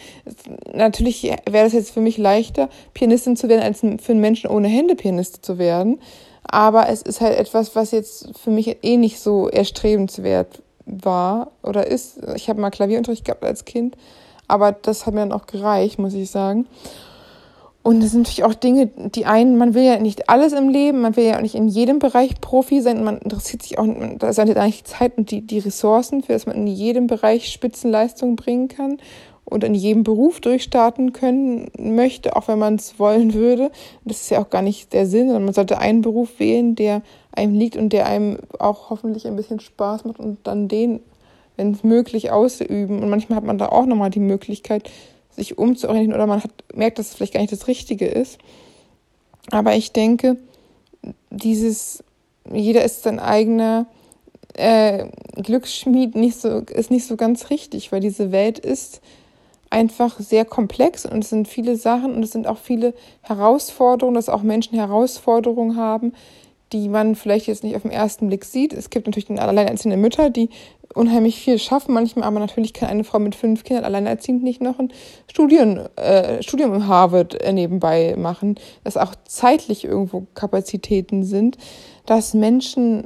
Natürlich 0.73 1.23
wäre 1.23 1.65
das 1.65 1.73
jetzt 1.73 1.91
für 1.91 2.01
mich 2.01 2.17
leichter, 2.17 2.69
Pianistin 2.93 3.35
zu 3.35 3.49
werden, 3.49 3.61
als 3.61 3.81
für 3.81 4.11
einen 4.11 4.21
Menschen 4.21 4.49
ohne 4.49 4.69
Hände 4.69 4.95
Pianistin 4.95 5.43
zu 5.43 5.57
werden. 5.57 5.99
Aber 6.43 6.89
es 6.89 7.01
ist 7.01 7.21
halt 7.21 7.37
etwas, 7.37 7.75
was 7.75 7.91
jetzt 7.91 8.37
für 8.37 8.49
mich 8.49 8.77
eh 8.81 8.97
nicht 8.97 9.19
so 9.19 9.49
erstrebenswert 9.49 10.63
war 10.85 11.51
oder 11.61 11.85
ist. 11.85 12.19
Ich 12.35 12.49
habe 12.49 12.59
mal 12.59 12.71
Klavierunterricht 12.71 13.25
gehabt 13.25 13.43
als 13.43 13.65
Kind, 13.65 13.95
aber 14.47 14.71
das 14.71 15.05
hat 15.05 15.13
mir 15.13 15.19
dann 15.19 15.31
auch 15.31 15.45
gereicht, 15.45 15.99
muss 15.99 16.15
ich 16.15 16.31
sagen. 16.31 16.65
Und 17.89 18.03
das 18.03 18.11
sind 18.11 18.21
natürlich 18.21 18.43
auch 18.43 18.53
Dinge, 18.53 18.85
die 18.85 19.25
einen, 19.25 19.57
man 19.57 19.73
will 19.73 19.81
ja 19.81 19.97
nicht 19.97 20.29
alles 20.29 20.53
im 20.53 20.69
Leben, 20.69 21.01
man 21.01 21.15
will 21.15 21.25
ja 21.25 21.37
auch 21.37 21.41
nicht 21.41 21.55
in 21.55 21.67
jedem 21.67 21.97
Bereich 21.97 22.39
Profi 22.39 22.81
sein, 22.81 23.03
man 23.03 23.17
interessiert 23.17 23.63
sich 23.63 23.79
auch, 23.79 23.87
da 24.19 24.27
halt 24.27 24.57
eigentlich 24.57 24.83
Zeit 24.83 25.17
und 25.17 25.31
die, 25.31 25.41
die 25.41 25.57
Ressourcen, 25.57 26.21
für 26.21 26.33
dass 26.33 26.45
man 26.45 26.55
in 26.55 26.67
jedem 26.67 27.07
Bereich 27.07 27.51
Spitzenleistung 27.51 28.35
bringen 28.35 28.67
kann 28.67 28.97
und 29.43 29.63
in 29.63 29.73
jedem 29.73 30.03
Beruf 30.03 30.39
durchstarten 30.39 31.13
können 31.13 31.71
möchte, 31.79 32.35
auch 32.35 32.47
wenn 32.47 32.59
man 32.59 32.75
es 32.75 32.99
wollen 32.99 33.33
würde. 33.33 33.71
Das 34.05 34.21
ist 34.21 34.29
ja 34.29 34.39
auch 34.39 34.51
gar 34.51 34.61
nicht 34.61 34.93
der 34.93 35.07
Sinn, 35.07 35.25
sondern 35.25 35.45
man 35.45 35.55
sollte 35.55 35.79
einen 35.79 36.03
Beruf 36.03 36.39
wählen, 36.39 36.75
der 36.75 37.01
einem 37.31 37.55
liegt 37.55 37.75
und 37.75 37.91
der 37.91 38.05
einem 38.05 38.37
auch 38.59 38.91
hoffentlich 38.91 39.25
ein 39.25 39.35
bisschen 39.35 39.61
Spaß 39.61 40.05
macht 40.05 40.19
und 40.19 40.37
dann 40.43 40.67
den, 40.67 40.99
wenn 41.57 41.71
es 41.71 41.83
möglich, 41.83 42.29
ausüben. 42.29 43.01
Und 43.01 43.09
manchmal 43.09 43.37
hat 43.37 43.45
man 43.45 43.57
da 43.57 43.69
auch 43.69 43.87
nochmal 43.87 44.11
die 44.11 44.19
Möglichkeit, 44.19 44.91
sich 45.39 45.57
umzuorientieren 45.57 46.15
oder 46.15 46.27
man 46.27 46.43
hat, 46.43 46.51
merkt, 46.73 46.99
dass 46.99 47.09
es 47.09 47.15
vielleicht 47.15 47.33
gar 47.33 47.41
nicht 47.41 47.51
das 47.51 47.67
Richtige 47.67 48.05
ist. 48.05 48.37
Aber 49.51 49.75
ich 49.75 49.91
denke, 49.91 50.37
dieses, 51.29 52.03
jeder 52.51 52.83
ist 52.83 53.03
sein 53.03 53.19
eigener 53.19 53.87
äh, 54.53 55.07
Glücksschmied 55.35 56.15
nicht 56.15 56.39
so, 56.39 56.59
ist 56.59 56.91
nicht 56.91 57.07
so 57.07 57.15
ganz 57.15 57.49
richtig, 57.49 57.91
weil 57.91 58.01
diese 58.01 58.31
Welt 58.31 58.59
ist 58.59 59.01
einfach 59.69 60.19
sehr 60.19 60.45
komplex 60.45 61.05
und 61.05 61.23
es 61.23 61.29
sind 61.29 61.47
viele 61.47 61.75
Sachen 61.75 62.15
und 62.15 62.23
es 62.23 62.31
sind 62.31 62.47
auch 62.47 62.57
viele 62.57 62.93
Herausforderungen, 63.21 64.15
dass 64.15 64.29
auch 64.29 64.41
Menschen 64.41 64.77
Herausforderungen 64.77 65.75
haben, 65.75 66.13
die 66.71 66.89
man 66.89 67.15
vielleicht 67.15 67.47
jetzt 67.47 67.63
nicht 67.63 67.75
auf 67.75 67.81
den 67.81 67.91
ersten 67.91 68.27
Blick 68.27 68.45
sieht. 68.45 68.73
Es 68.73 68.89
gibt 68.89 69.07
natürlich 69.07 69.29
alleinerziehende 69.29 69.97
Mütter, 69.97 70.29
die 70.29 70.49
unheimlich 70.93 71.39
viel 71.39 71.59
schaffen 71.59 71.93
manchmal, 71.93 72.25
aber 72.25 72.39
natürlich 72.39 72.73
kann 72.73 72.89
eine 72.89 73.03
Frau 73.03 73.19
mit 73.19 73.35
fünf 73.35 73.63
Kindern 73.63 73.85
alleinerziehend 73.85 74.43
nicht 74.43 74.61
noch 74.61 74.79
ein 74.79 74.91
Studien, 75.29 75.77
äh, 75.95 76.41
Studium 76.41 76.73
in 76.73 76.87
Harvard 76.87 77.41
äh, 77.41 77.53
nebenbei 77.53 78.15
machen, 78.17 78.55
dass 78.83 78.97
auch 78.97 79.13
zeitlich 79.25 79.85
irgendwo 79.85 80.25
Kapazitäten 80.33 81.23
sind, 81.23 81.57
dass 82.05 82.33
Menschen, 82.33 83.03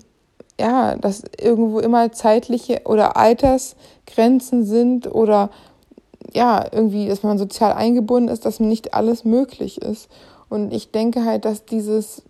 ja, 0.60 0.96
dass 0.96 1.24
irgendwo 1.40 1.80
immer 1.80 2.12
zeitliche 2.12 2.82
oder 2.86 3.18
Altersgrenzen 3.18 4.66
sind 4.66 5.14
oder 5.14 5.50
ja, 6.34 6.66
irgendwie, 6.72 7.08
dass 7.08 7.24
man 7.24 7.38
sozial 7.38 7.74
eingebunden 7.74 8.30
ist, 8.30 8.46
dass 8.46 8.60
nicht 8.60 8.94
alles 8.94 9.26
möglich 9.26 9.82
ist. 9.82 10.10
Und 10.50 10.74
ich 10.74 10.92
denke 10.92 11.26
halt, 11.26 11.46
dass 11.46 11.66
dieses, 11.66 12.24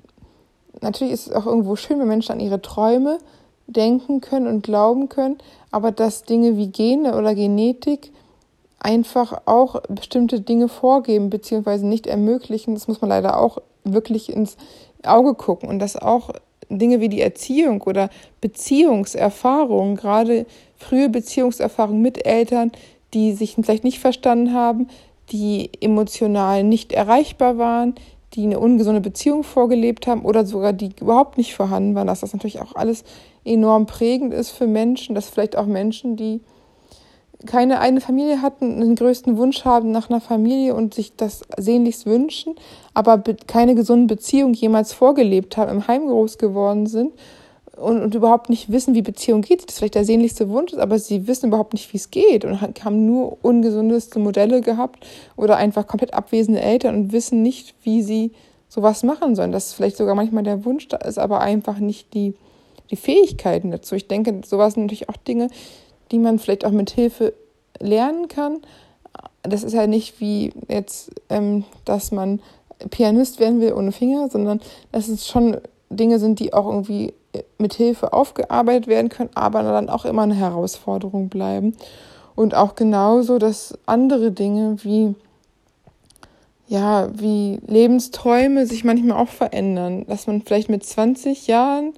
natürlich 0.83 1.13
ist 1.13 1.27
es 1.27 1.33
auch 1.33 1.45
irgendwo 1.45 1.75
schön, 1.75 1.99
wenn 1.99 2.07
Menschen 2.07 2.33
an 2.33 2.39
ihre 2.39 2.61
Träume 2.61 3.17
denken 3.67 4.21
können 4.21 4.47
und 4.47 4.61
glauben 4.61 5.09
können, 5.09 5.37
aber 5.71 5.91
dass 5.91 6.23
Dinge 6.23 6.57
wie 6.57 6.67
Gene 6.67 7.17
oder 7.17 7.33
Genetik 7.33 8.11
einfach 8.79 9.41
auch 9.45 9.81
bestimmte 9.89 10.41
Dinge 10.41 10.67
vorgeben 10.67 11.29
beziehungsweise 11.29 11.87
nicht 11.87 12.05
ermöglichen, 12.05 12.73
das 12.73 12.87
muss 12.87 13.01
man 13.01 13.09
leider 13.09 13.39
auch 13.39 13.59
wirklich 13.85 14.31
ins 14.31 14.57
Auge 15.03 15.33
gucken. 15.33 15.69
Und 15.69 15.79
dass 15.79 15.95
auch 15.95 16.31
Dinge 16.69 16.99
wie 16.99 17.09
die 17.09 17.21
Erziehung 17.21 17.81
oder 17.81 18.09
Beziehungserfahrung, 18.41 19.95
gerade 19.95 20.45
frühe 20.77 21.09
Beziehungserfahrung 21.09 22.01
mit 22.01 22.25
Eltern, 22.25 22.71
die 23.13 23.33
sich 23.33 23.55
vielleicht 23.55 23.83
nicht 23.83 23.99
verstanden 23.99 24.53
haben, 24.53 24.87
die 25.31 25.69
emotional 25.79 26.63
nicht 26.63 26.91
erreichbar 26.91 27.57
waren, 27.57 27.95
die 28.35 28.43
eine 28.43 28.59
ungesunde 28.59 29.01
Beziehung 29.01 29.43
vorgelebt 29.43 30.07
haben 30.07 30.25
oder 30.25 30.45
sogar 30.45 30.73
die 30.73 30.91
überhaupt 30.99 31.37
nicht 31.37 31.53
vorhanden 31.55 31.95
waren, 31.95 32.07
dass 32.07 32.21
das 32.21 32.33
natürlich 32.33 32.61
auch 32.61 32.75
alles 32.75 33.03
enorm 33.45 33.85
prägend 33.85 34.33
ist 34.33 34.51
für 34.51 34.67
Menschen, 34.67 35.15
dass 35.15 35.29
vielleicht 35.29 35.55
auch 35.55 35.65
Menschen, 35.65 36.15
die 36.15 36.41
keine 37.45 37.79
eigene 37.79 38.01
Familie 38.01 38.41
hatten, 38.41 38.79
den 38.79 38.95
größten 38.95 39.37
Wunsch 39.37 39.65
haben 39.65 39.91
nach 39.91 40.09
einer 40.09 40.21
Familie 40.21 40.75
und 40.75 40.93
sich 40.93 41.15
das 41.15 41.41
sehnlichst 41.57 42.05
wünschen, 42.05 42.55
aber 42.93 43.21
keine 43.47 43.75
gesunde 43.75 44.15
Beziehung 44.15 44.53
jemals 44.53 44.93
vorgelebt 44.93 45.57
haben, 45.57 45.71
im 45.71 45.87
Heim 45.87 46.07
groß 46.07 46.37
geworden 46.37 46.87
sind 46.87 47.11
und, 47.77 48.01
und 48.01 48.15
überhaupt 48.15 48.49
nicht 48.49 48.71
wissen, 48.71 48.93
wie 48.93 49.01
Beziehung 49.01 49.41
geht. 49.41 49.63
Das 49.63 49.73
ist 49.73 49.79
vielleicht 49.79 49.95
der 49.95 50.05
sehnlichste 50.05 50.49
Wunsch, 50.49 50.73
aber 50.73 50.99
sie 50.99 51.27
wissen 51.27 51.47
überhaupt 51.47 51.73
nicht, 51.73 51.91
wie 51.93 51.97
es 51.97 52.11
geht 52.11 52.45
und 52.45 52.61
haben 52.61 53.05
nur 53.05 53.37
ungesundeste 53.41 54.19
Modelle 54.19 54.61
gehabt 54.61 55.05
oder 55.35 55.57
einfach 55.57 55.87
komplett 55.87 56.13
abwesende 56.13 56.61
Eltern 56.61 56.95
und 56.95 57.11
wissen 57.11 57.41
nicht, 57.41 57.73
wie 57.83 58.01
sie 58.01 58.31
sowas 58.69 59.03
machen 59.03 59.35
sollen. 59.35 59.51
Das 59.51 59.67
ist 59.67 59.73
vielleicht 59.73 59.97
sogar 59.97 60.15
manchmal 60.15 60.43
der 60.43 60.65
Wunsch, 60.65 60.87
da 60.87 60.97
ist 60.97 61.19
aber 61.19 61.41
einfach 61.41 61.79
nicht 61.79 62.13
die 62.13 62.33
die 62.93 62.95
Fähigkeiten 62.95 63.71
dazu. 63.71 63.95
Ich 63.95 64.07
denke, 64.07 64.41
sowas 64.45 64.73
sind 64.75 64.83
natürlich 64.83 65.09
auch 65.09 65.17
Dinge, 65.17 65.47
die 66.11 66.19
man 66.19 66.39
vielleicht 66.39 66.63
auch 66.65 66.71
mit 66.71 66.91
Hilfe 66.91 67.33
lernen 67.79 68.27
kann. 68.27 68.61
Das 69.41 69.63
ist 69.63 69.73
ja 69.73 69.87
nicht 69.87 70.19
wie 70.19 70.53
jetzt, 70.69 71.11
ähm, 71.29 71.65
dass 71.85 72.11
man 72.11 72.39
Pianist 72.91 73.39
werden 73.39 73.61
will 73.61 73.73
ohne 73.73 73.91
Finger, 73.91 74.29
sondern 74.29 74.61
dass 74.91 75.07
es 75.07 75.27
schon 75.27 75.57
Dinge 75.89 76.19
sind, 76.19 76.39
die 76.39 76.53
auch 76.53 76.67
irgendwie 76.67 77.13
mit 77.57 77.73
Hilfe 77.73 78.13
aufgearbeitet 78.13 78.87
werden 78.87 79.09
können, 79.09 79.31
aber 79.35 79.63
dann 79.63 79.89
auch 79.89 80.05
immer 80.05 80.23
eine 80.23 80.35
Herausforderung 80.35 81.29
bleiben. 81.29 81.75
Und 82.35 82.55
auch 82.55 82.75
genauso, 82.75 83.37
dass 83.37 83.77
andere 83.85 84.31
Dinge 84.31 84.77
wie 84.83 85.15
ja, 86.67 87.09
wie 87.13 87.59
Lebensträume 87.67 88.65
sich 88.65 88.83
manchmal 88.83 89.17
auch 89.17 89.27
verändern, 89.27 90.05
dass 90.07 90.27
man 90.27 90.41
vielleicht 90.41 90.69
mit 90.69 90.83
20 90.83 91.47
Jahren 91.47 91.93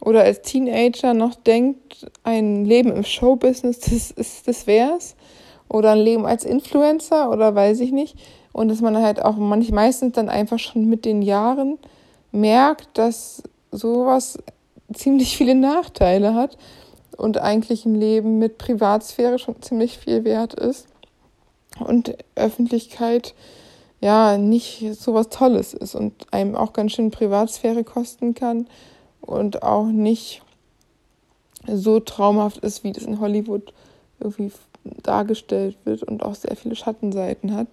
oder 0.00 0.22
als 0.22 0.42
Teenager 0.42 1.14
noch 1.14 1.34
denkt, 1.34 2.06
ein 2.22 2.64
Leben 2.64 2.92
im 2.92 3.04
Showbusiness, 3.04 3.80
das 3.80 4.10
ist, 4.10 4.48
das 4.48 4.66
wär's. 4.66 5.16
Oder 5.68 5.92
ein 5.92 5.98
Leben 5.98 6.26
als 6.26 6.44
Influencer 6.44 7.30
oder 7.30 7.54
weiß 7.54 7.80
ich 7.80 7.92
nicht. 7.92 8.16
Und 8.52 8.68
dass 8.68 8.80
man 8.80 8.96
halt 8.96 9.22
auch 9.22 9.36
manch, 9.36 9.70
meistens 9.70 10.14
dann 10.14 10.28
einfach 10.28 10.58
schon 10.58 10.86
mit 10.86 11.04
den 11.04 11.22
Jahren 11.22 11.78
merkt, 12.32 12.98
dass 12.98 13.42
sowas 13.70 14.38
ziemlich 14.92 15.36
viele 15.36 15.54
Nachteile 15.54 16.34
hat 16.34 16.56
und 17.16 17.38
eigentlich 17.38 17.84
ein 17.84 17.94
Leben 17.94 18.38
mit 18.38 18.58
Privatsphäre 18.58 19.38
schon 19.38 19.60
ziemlich 19.62 19.98
viel 19.98 20.24
wert 20.24 20.54
ist 20.54 20.86
und 21.78 22.16
Öffentlichkeit 22.34 23.34
ja 24.00 24.38
nicht 24.38 24.94
sowas 24.94 25.28
Tolles 25.28 25.74
ist 25.74 25.94
und 25.94 26.32
einem 26.32 26.56
auch 26.56 26.72
ganz 26.72 26.92
schön 26.92 27.10
Privatsphäre 27.10 27.84
kosten 27.84 28.34
kann 28.34 28.66
und 29.20 29.62
auch 29.62 29.86
nicht 29.86 30.42
so 31.66 32.00
traumhaft 32.00 32.58
ist, 32.58 32.84
wie 32.84 32.92
das 32.92 33.04
in 33.04 33.20
Hollywood 33.20 33.74
irgendwie 34.18 34.50
dargestellt 35.02 35.76
wird 35.84 36.02
und 36.02 36.22
auch 36.22 36.34
sehr 36.34 36.56
viele 36.56 36.74
Schattenseiten 36.74 37.54
hat, 37.54 37.66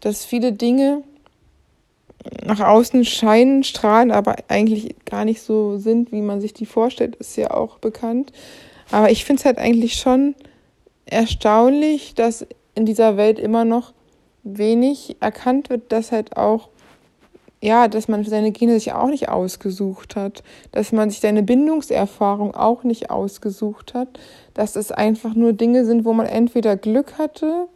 dass 0.00 0.24
viele 0.24 0.52
Dinge 0.52 1.02
nach 2.44 2.60
außen 2.60 3.04
scheinen, 3.04 3.64
strahlen, 3.64 4.10
aber 4.10 4.36
eigentlich 4.48 4.96
gar 5.04 5.24
nicht 5.24 5.42
so 5.42 5.78
sind, 5.78 6.12
wie 6.12 6.22
man 6.22 6.40
sich 6.40 6.54
die 6.54 6.66
vorstellt, 6.66 7.16
ist 7.16 7.36
ja 7.36 7.50
auch 7.50 7.78
bekannt. 7.78 8.32
Aber 8.90 9.10
ich 9.10 9.24
finde 9.24 9.40
es 9.40 9.46
halt 9.46 9.58
eigentlich 9.58 9.94
schon 9.94 10.34
erstaunlich, 11.06 12.14
dass 12.14 12.46
in 12.74 12.86
dieser 12.86 13.16
Welt 13.16 13.38
immer 13.38 13.64
noch 13.64 13.92
wenig 14.44 15.16
erkannt 15.20 15.70
wird, 15.70 15.92
dass 15.92 16.12
halt 16.12 16.36
auch 16.36 16.68
ja, 17.62 17.86
dass 17.86 18.08
man 18.08 18.24
seine 18.24 18.50
Gene 18.50 18.74
sich 18.74 18.92
auch 18.92 19.06
nicht 19.06 19.28
ausgesucht 19.28 20.16
hat, 20.16 20.42
dass 20.72 20.90
man 20.90 21.10
sich 21.10 21.20
seine 21.20 21.44
Bindungserfahrung 21.44 22.56
auch 22.56 22.82
nicht 22.82 23.10
ausgesucht 23.10 23.94
hat, 23.94 24.18
dass 24.52 24.74
es 24.74 24.90
einfach 24.90 25.34
nur 25.34 25.52
Dinge 25.52 25.84
sind, 25.84 26.04
wo 26.04 26.12
man 26.12 26.26
entweder 26.26 26.76
Glück 26.76 27.18
hatte 27.18 27.68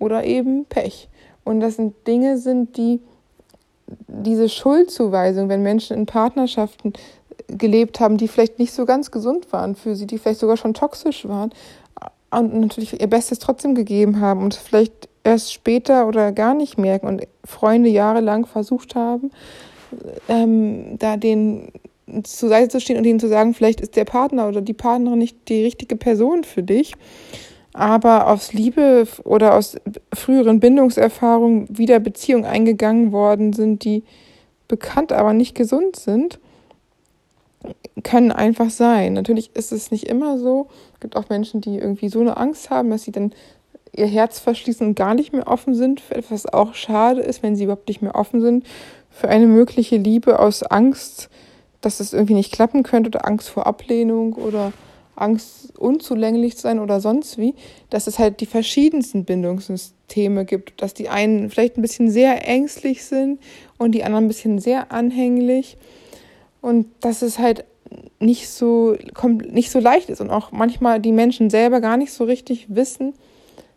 oder 0.00 0.24
eben 0.24 0.64
Pech. 0.64 1.08
Und 1.44 1.60
das 1.60 1.76
sind 1.76 1.94
Dinge 2.08 2.38
sind, 2.38 2.76
die 2.76 3.00
diese 4.08 4.48
Schuldzuweisung, 4.48 5.48
wenn 5.48 5.62
Menschen 5.62 5.96
in 5.96 6.06
Partnerschaften 6.06 6.92
gelebt 7.48 8.00
haben, 8.00 8.16
die 8.16 8.28
vielleicht 8.28 8.58
nicht 8.58 8.72
so 8.72 8.86
ganz 8.86 9.10
gesund 9.10 9.52
waren 9.52 9.74
für 9.76 9.96
sie, 9.96 10.06
die 10.06 10.18
vielleicht 10.18 10.40
sogar 10.40 10.56
schon 10.56 10.74
toxisch 10.74 11.28
waren 11.28 11.50
und 12.30 12.60
natürlich 12.60 13.00
ihr 13.00 13.06
Bestes 13.06 13.38
trotzdem 13.38 13.74
gegeben 13.74 14.20
haben 14.20 14.42
und 14.42 14.54
vielleicht 14.54 15.08
erst 15.22 15.52
später 15.52 16.06
oder 16.08 16.32
gar 16.32 16.54
nicht 16.54 16.78
merken 16.78 17.06
und 17.06 17.26
Freunde 17.44 17.88
jahrelang 17.88 18.46
versucht 18.46 18.94
haben, 18.94 19.30
ähm, 20.28 20.98
da 20.98 21.16
den 21.16 21.68
zur 22.22 22.50
Seite 22.50 22.68
zu 22.68 22.80
stehen 22.80 22.98
und 22.98 23.04
ihnen 23.04 23.20
zu 23.20 23.28
sagen, 23.28 23.54
vielleicht 23.54 23.80
ist 23.80 23.96
der 23.96 24.04
Partner 24.04 24.48
oder 24.48 24.60
die 24.60 24.74
Partnerin 24.74 25.18
nicht 25.18 25.48
die 25.48 25.62
richtige 25.62 25.96
Person 25.96 26.44
für 26.44 26.62
dich. 26.62 26.94
Aber 27.74 28.28
aus 28.28 28.52
Liebe 28.52 29.06
oder 29.24 29.54
aus 29.54 29.76
früheren 30.14 30.60
Bindungserfahrungen 30.60 31.66
wieder 31.76 31.98
Beziehungen 31.98 32.44
eingegangen 32.44 33.10
worden 33.10 33.52
sind, 33.52 33.84
die 33.84 34.04
bekannt, 34.68 35.12
aber 35.12 35.32
nicht 35.32 35.56
gesund 35.56 35.96
sind, 35.96 36.38
können 38.04 38.30
einfach 38.30 38.70
sein. 38.70 39.12
Natürlich 39.14 39.54
ist 39.56 39.72
es 39.72 39.90
nicht 39.90 40.04
immer 40.04 40.38
so. 40.38 40.68
Es 40.94 41.00
gibt 41.00 41.16
auch 41.16 41.28
Menschen, 41.28 41.60
die 41.60 41.76
irgendwie 41.76 42.08
so 42.08 42.20
eine 42.20 42.36
Angst 42.36 42.70
haben, 42.70 42.90
dass 42.90 43.02
sie 43.02 43.12
dann 43.12 43.32
ihr 43.92 44.06
Herz 44.06 44.38
verschließen 44.38 44.86
und 44.86 44.94
gar 44.94 45.14
nicht 45.14 45.32
mehr 45.32 45.48
offen 45.48 45.74
sind 45.74 46.00
für 46.00 46.14
etwas, 46.14 46.44
was 46.44 46.52
auch 46.52 46.74
schade 46.74 47.22
ist, 47.22 47.42
wenn 47.42 47.56
sie 47.56 47.64
überhaupt 47.64 47.88
nicht 47.88 48.02
mehr 48.02 48.14
offen 48.14 48.40
sind 48.40 48.64
für 49.10 49.28
eine 49.28 49.46
mögliche 49.46 49.96
Liebe 49.96 50.38
aus 50.38 50.62
Angst, 50.62 51.28
dass 51.80 52.00
es 52.00 52.12
irgendwie 52.12 52.34
nicht 52.34 52.52
klappen 52.52 52.82
könnte 52.82 53.08
oder 53.08 53.26
Angst 53.26 53.48
vor 53.48 53.66
Ablehnung 53.66 54.34
oder 54.34 54.72
Angst 55.16 55.78
unzulänglich 55.78 56.56
zu 56.56 56.62
sein 56.62 56.78
oder 56.78 57.00
sonst 57.00 57.38
wie, 57.38 57.54
dass 57.90 58.06
es 58.06 58.18
halt 58.18 58.40
die 58.40 58.46
verschiedensten 58.46 59.24
Bindungssysteme 59.24 60.44
gibt, 60.44 60.82
dass 60.82 60.94
die 60.94 61.08
einen 61.08 61.50
vielleicht 61.50 61.76
ein 61.76 61.82
bisschen 61.82 62.10
sehr 62.10 62.46
ängstlich 62.46 63.04
sind 63.04 63.40
und 63.78 63.92
die 63.92 64.04
anderen 64.04 64.24
ein 64.24 64.28
bisschen 64.28 64.58
sehr 64.58 64.92
anhänglich. 64.92 65.76
Und 66.60 66.86
dass 67.00 67.22
es 67.22 67.38
halt 67.38 67.64
nicht 68.18 68.48
so 68.48 68.96
nicht 69.50 69.70
so 69.70 69.78
leicht 69.78 70.08
ist. 70.08 70.20
Und 70.20 70.30
auch 70.30 70.52
manchmal 70.52 71.00
die 71.00 71.12
Menschen 71.12 71.50
selber 71.50 71.80
gar 71.80 71.96
nicht 71.96 72.12
so 72.12 72.24
richtig 72.24 72.66
wissen, 72.68 73.14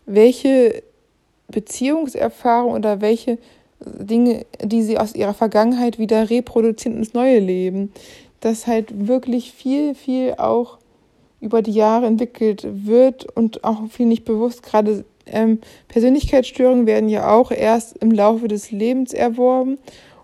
welche 0.06 0.84
Beziehungserfahrung 1.50 2.74
oder 2.74 3.02
welche 3.02 3.38
Dinge, 3.80 4.46
die 4.64 4.84
sie 4.84 4.98
aus 4.98 5.16
ihrer 5.16 5.34
Vergangenheit 5.34 6.00
wieder 6.00 6.30
reproduzieren 6.30 6.98
ins 6.98 7.14
neue 7.14 7.40
Leben. 7.40 7.92
Dass 8.40 8.68
halt 8.68 9.08
wirklich 9.08 9.52
viel, 9.52 9.96
viel 9.96 10.36
auch 10.38 10.78
über 11.40 11.62
die 11.62 11.72
Jahre 11.72 12.06
entwickelt 12.06 12.68
wird 12.70 13.26
und 13.36 13.64
auch 13.64 13.88
viel 13.90 14.06
nicht 14.06 14.26
bewusst. 14.26 14.64
Gerade 14.64 15.06
ähm, 15.26 15.60
Persönlichkeitsstörungen 15.88 16.86
werden 16.86 17.10
ja 17.10 17.32
auch 17.32 17.52
erst 17.52 17.98
im 17.98 18.12
Laufe 18.12 18.48
des 18.48 18.72
Lebens 18.72 19.14
erworben. 19.14 19.78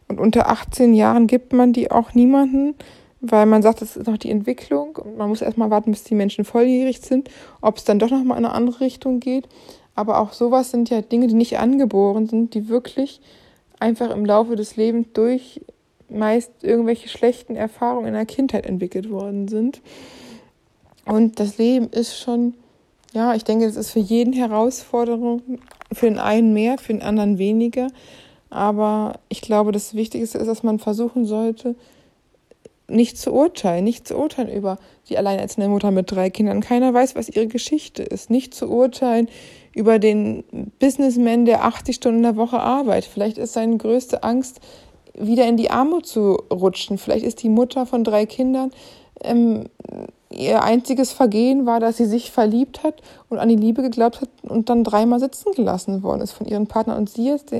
Und 0.07 0.19
unter 0.19 0.49
18 0.49 0.93
Jahren 0.93 1.27
gibt 1.27 1.53
man 1.53 1.73
die 1.73 1.91
auch 1.91 2.13
niemanden, 2.13 2.75
weil 3.21 3.45
man 3.45 3.61
sagt, 3.61 3.81
das 3.81 3.95
ist 3.95 4.07
noch 4.07 4.17
die 4.17 4.31
Entwicklung 4.31 4.97
und 4.97 5.17
man 5.17 5.29
muss 5.29 5.41
erstmal 5.41 5.69
warten, 5.69 5.91
bis 5.91 6.03
die 6.03 6.15
Menschen 6.15 6.45
volljährig 6.45 6.99
sind, 6.99 7.29
ob 7.61 7.77
es 7.77 7.85
dann 7.85 7.99
doch 7.99 8.09
nochmal 8.09 8.37
in 8.37 8.45
eine 8.45 8.53
andere 8.53 8.81
Richtung 8.81 9.19
geht. 9.19 9.47
Aber 9.95 10.19
auch 10.19 10.33
sowas 10.33 10.71
sind 10.71 10.89
ja 10.89 11.01
Dinge, 11.01 11.27
die 11.27 11.35
nicht 11.35 11.57
angeboren 11.57 12.27
sind, 12.27 12.53
die 12.53 12.67
wirklich 12.67 13.21
einfach 13.79 14.09
im 14.11 14.25
Laufe 14.25 14.55
des 14.55 14.75
Lebens 14.75 15.07
durch 15.13 15.61
meist 16.09 16.51
irgendwelche 16.61 17.09
schlechten 17.09 17.55
Erfahrungen 17.55 18.07
in 18.07 18.13
der 18.13 18.25
Kindheit 18.25 18.65
entwickelt 18.65 19.09
worden 19.09 19.47
sind. 19.47 19.81
Und 21.05 21.39
das 21.39 21.57
Leben 21.57 21.89
ist 21.89 22.17
schon, 22.17 22.53
ja, 23.13 23.35
ich 23.35 23.43
denke, 23.43 23.65
es 23.65 23.75
ist 23.75 23.91
für 23.91 23.99
jeden 23.99 24.33
Herausforderung, 24.33 25.41
für 25.91 26.05
den 26.05 26.19
einen 26.19 26.53
mehr, 26.53 26.77
für 26.77 26.93
den 26.93 27.01
anderen 27.01 27.37
weniger. 27.37 27.89
Aber 28.49 29.19
ich 29.29 29.41
glaube, 29.41 29.71
das 29.71 29.95
Wichtigste 29.95 30.37
ist, 30.37 30.47
dass 30.47 30.63
man 30.63 30.79
versuchen 30.79 31.25
sollte, 31.25 31.75
nicht 32.87 33.17
zu 33.17 33.33
urteilen, 33.33 33.83
nicht 33.83 34.07
zu 34.07 34.15
urteilen 34.15 34.49
über 34.49 34.77
die 35.09 35.17
alleinerziehende 35.17 35.69
Mutter 35.69 35.91
mit 35.91 36.11
drei 36.11 36.29
Kindern. 36.29 36.61
Keiner 36.61 36.93
weiß, 36.93 37.15
was 37.15 37.29
ihre 37.29 37.47
Geschichte 37.47 38.03
ist. 38.03 38.29
Nicht 38.29 38.53
zu 38.53 38.69
urteilen 38.69 39.29
über 39.73 39.99
den 39.99 40.43
Businessman, 40.79 41.45
der 41.45 41.65
80 41.65 41.95
Stunden 41.95 42.17
in 42.17 42.23
der 42.23 42.35
Woche 42.35 42.59
arbeitet. 42.59 43.09
Vielleicht 43.11 43.37
ist 43.37 43.53
seine 43.53 43.77
größte 43.77 44.23
Angst, 44.23 44.59
wieder 45.15 45.47
in 45.47 45.57
die 45.57 45.71
Armut 45.71 46.05
zu 46.05 46.37
rutschen. 46.51 46.97
Vielleicht 46.97 47.25
ist 47.25 47.41
die 47.43 47.49
Mutter 47.49 47.85
von 47.85 48.03
drei 48.03 48.25
Kindern 48.25 48.71
ähm, 49.23 49.65
ihr 50.33 50.63
einziges 50.63 51.11
Vergehen 51.11 51.65
war, 51.65 51.79
dass 51.79 51.97
sie 51.97 52.05
sich 52.05 52.31
verliebt 52.31 52.83
hat 52.83 53.01
und 53.29 53.39
an 53.39 53.49
die 53.49 53.55
Liebe 53.55 53.81
geglaubt 53.81 54.21
hat 54.21 54.29
und 54.41 54.69
dann 54.69 54.83
dreimal 54.83 55.19
sitzen 55.19 55.53
gelassen 55.53 56.03
worden 56.03 56.21
ist 56.21 56.33
von 56.33 56.47
ihren 56.47 56.67
Partnern. 56.67 56.97
Und 56.97 57.09
sie 57.09 57.25
jetzt 57.25 57.53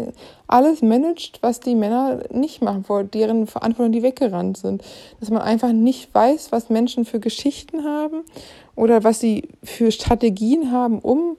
alles 0.47 0.81
managt, 0.81 1.39
was 1.41 1.59
die 1.59 1.75
Männer 1.75 2.21
nicht 2.31 2.61
machen 2.61 2.85
wollen, 2.87 3.11
deren 3.11 3.47
Verantwortung, 3.47 3.91
die 3.91 4.03
weggerannt 4.03 4.57
sind. 4.57 4.83
Dass 5.19 5.29
man 5.29 5.41
einfach 5.41 5.71
nicht 5.71 6.13
weiß, 6.13 6.51
was 6.51 6.69
Menschen 6.69 7.05
für 7.05 7.19
Geschichten 7.19 7.83
haben 7.83 8.21
oder 8.75 9.03
was 9.03 9.19
sie 9.19 9.49
für 9.63 9.91
Strategien 9.91 10.71
haben, 10.71 10.99
um 10.99 11.37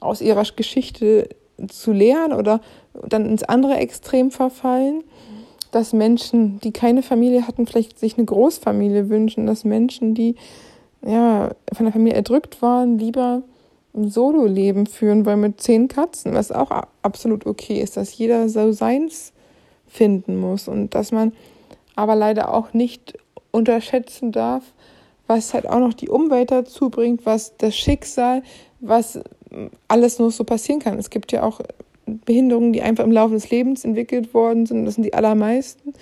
aus 0.00 0.20
ihrer 0.20 0.44
Geschichte 0.56 1.28
zu 1.68 1.92
lernen 1.92 2.32
oder 2.32 2.60
dann 3.08 3.26
ins 3.26 3.44
andere 3.44 3.76
Extrem 3.76 4.30
verfallen 4.30 5.04
dass 5.72 5.94
Menschen, 5.94 6.60
die 6.60 6.70
keine 6.70 7.02
Familie 7.02 7.48
hatten, 7.48 7.66
vielleicht 7.66 7.98
sich 7.98 8.16
eine 8.16 8.26
Großfamilie 8.26 9.08
wünschen, 9.08 9.46
dass 9.46 9.64
Menschen, 9.64 10.14
die 10.14 10.36
ja, 11.04 11.50
von 11.72 11.86
der 11.86 11.92
Familie 11.92 12.14
erdrückt 12.14 12.62
waren, 12.62 12.98
lieber 12.98 13.42
ein 13.94 14.08
Solo-Leben 14.08 14.86
führen 14.86 15.26
wollen 15.26 15.40
mit 15.40 15.60
zehn 15.60 15.88
Katzen, 15.88 16.34
was 16.34 16.50
auch 16.50 16.70
absolut 17.02 17.46
okay 17.46 17.80
ist, 17.80 17.96
dass 17.96 18.16
jeder 18.16 18.48
so 18.48 18.72
seins 18.72 19.32
finden 19.86 20.38
muss 20.38 20.68
und 20.68 20.94
dass 20.94 21.12
man 21.12 21.32
aber 21.94 22.14
leider 22.14 22.54
auch 22.54 22.72
nicht 22.72 23.18
unterschätzen 23.50 24.32
darf, 24.32 24.64
was 25.26 25.52
halt 25.52 25.68
auch 25.68 25.78
noch 25.78 25.92
die 25.92 26.08
Umwelt 26.08 26.50
dazu 26.50 26.88
bringt, 26.88 27.26
was 27.26 27.56
das 27.58 27.76
Schicksal, 27.76 28.42
was 28.80 29.20
alles 29.88 30.18
nur 30.18 30.30
so 30.30 30.44
passieren 30.44 30.80
kann. 30.80 30.98
Es 30.98 31.10
gibt 31.10 31.32
ja 31.32 31.42
auch 31.42 31.60
Behinderungen, 32.06 32.72
die 32.72 32.82
einfach 32.82 33.04
im 33.04 33.12
Laufe 33.12 33.34
des 33.34 33.50
Lebens 33.50 33.84
entwickelt 33.84 34.34
worden 34.34 34.66
sind. 34.66 34.86
Das 34.86 34.94
sind 34.94 35.04
die 35.04 35.14
allermeisten. 35.14 35.92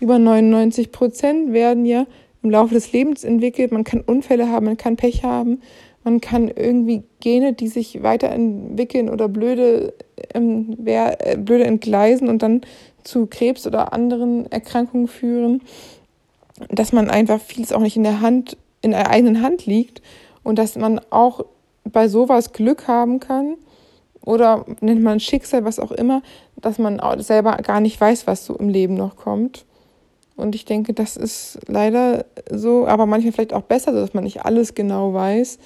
Über 0.00 0.18
99 0.18 0.92
Prozent 0.92 1.52
werden 1.52 1.86
ja 1.86 2.06
im 2.46 2.50
Laufe 2.50 2.74
des 2.74 2.92
Lebens 2.92 3.24
entwickelt. 3.24 3.72
Man 3.72 3.82
kann 3.82 4.00
Unfälle 4.00 4.48
haben, 4.48 4.66
man 4.66 4.76
kann 4.76 4.94
Pech 4.96 5.24
haben, 5.24 5.62
man 6.04 6.20
kann 6.20 6.46
irgendwie 6.46 7.02
Gene, 7.18 7.54
die 7.54 7.66
sich 7.66 8.04
weiterentwickeln 8.04 9.10
oder 9.10 9.28
blöde, 9.28 9.94
ähm, 10.32 10.76
äh, 10.84 11.36
blöde 11.36 11.64
entgleisen 11.64 12.28
und 12.28 12.42
dann 12.42 12.60
zu 13.02 13.26
Krebs 13.26 13.66
oder 13.66 13.92
anderen 13.92 14.50
Erkrankungen 14.52 15.08
führen. 15.08 15.60
Dass 16.70 16.92
man 16.92 17.10
einfach 17.10 17.40
vieles 17.40 17.72
auch 17.72 17.80
nicht 17.80 17.96
in 17.96 18.04
der 18.04 18.20
Hand, 18.20 18.56
in 18.80 18.92
der 18.92 19.10
eigenen 19.10 19.42
Hand 19.42 19.66
liegt 19.66 20.00
und 20.44 20.56
dass 20.60 20.76
man 20.76 21.00
auch 21.10 21.44
bei 21.82 22.06
sowas 22.06 22.52
Glück 22.52 22.86
haben 22.86 23.18
kann 23.18 23.56
oder 24.24 24.64
nennt 24.80 25.02
man 25.02 25.18
Schicksal, 25.18 25.64
was 25.64 25.80
auch 25.80 25.90
immer, 25.90 26.22
dass 26.54 26.78
man 26.78 27.00
selber 27.18 27.56
gar 27.56 27.80
nicht 27.80 28.00
weiß, 28.00 28.28
was 28.28 28.46
so 28.46 28.56
im 28.56 28.68
Leben 28.68 28.94
noch 28.94 29.16
kommt. 29.16 29.66
Und 30.36 30.54
ich 30.54 30.66
denke, 30.66 30.92
das 30.92 31.16
ist 31.16 31.58
leider 31.66 32.26
so, 32.50 32.86
aber 32.86 33.06
manchmal 33.06 33.32
vielleicht 33.32 33.54
auch 33.54 33.62
besser, 33.62 33.92
dass 33.92 34.12
man 34.12 34.24
nicht 34.24 34.44
alles 34.44 34.74
genau 34.74 35.14
weiß, 35.14 35.58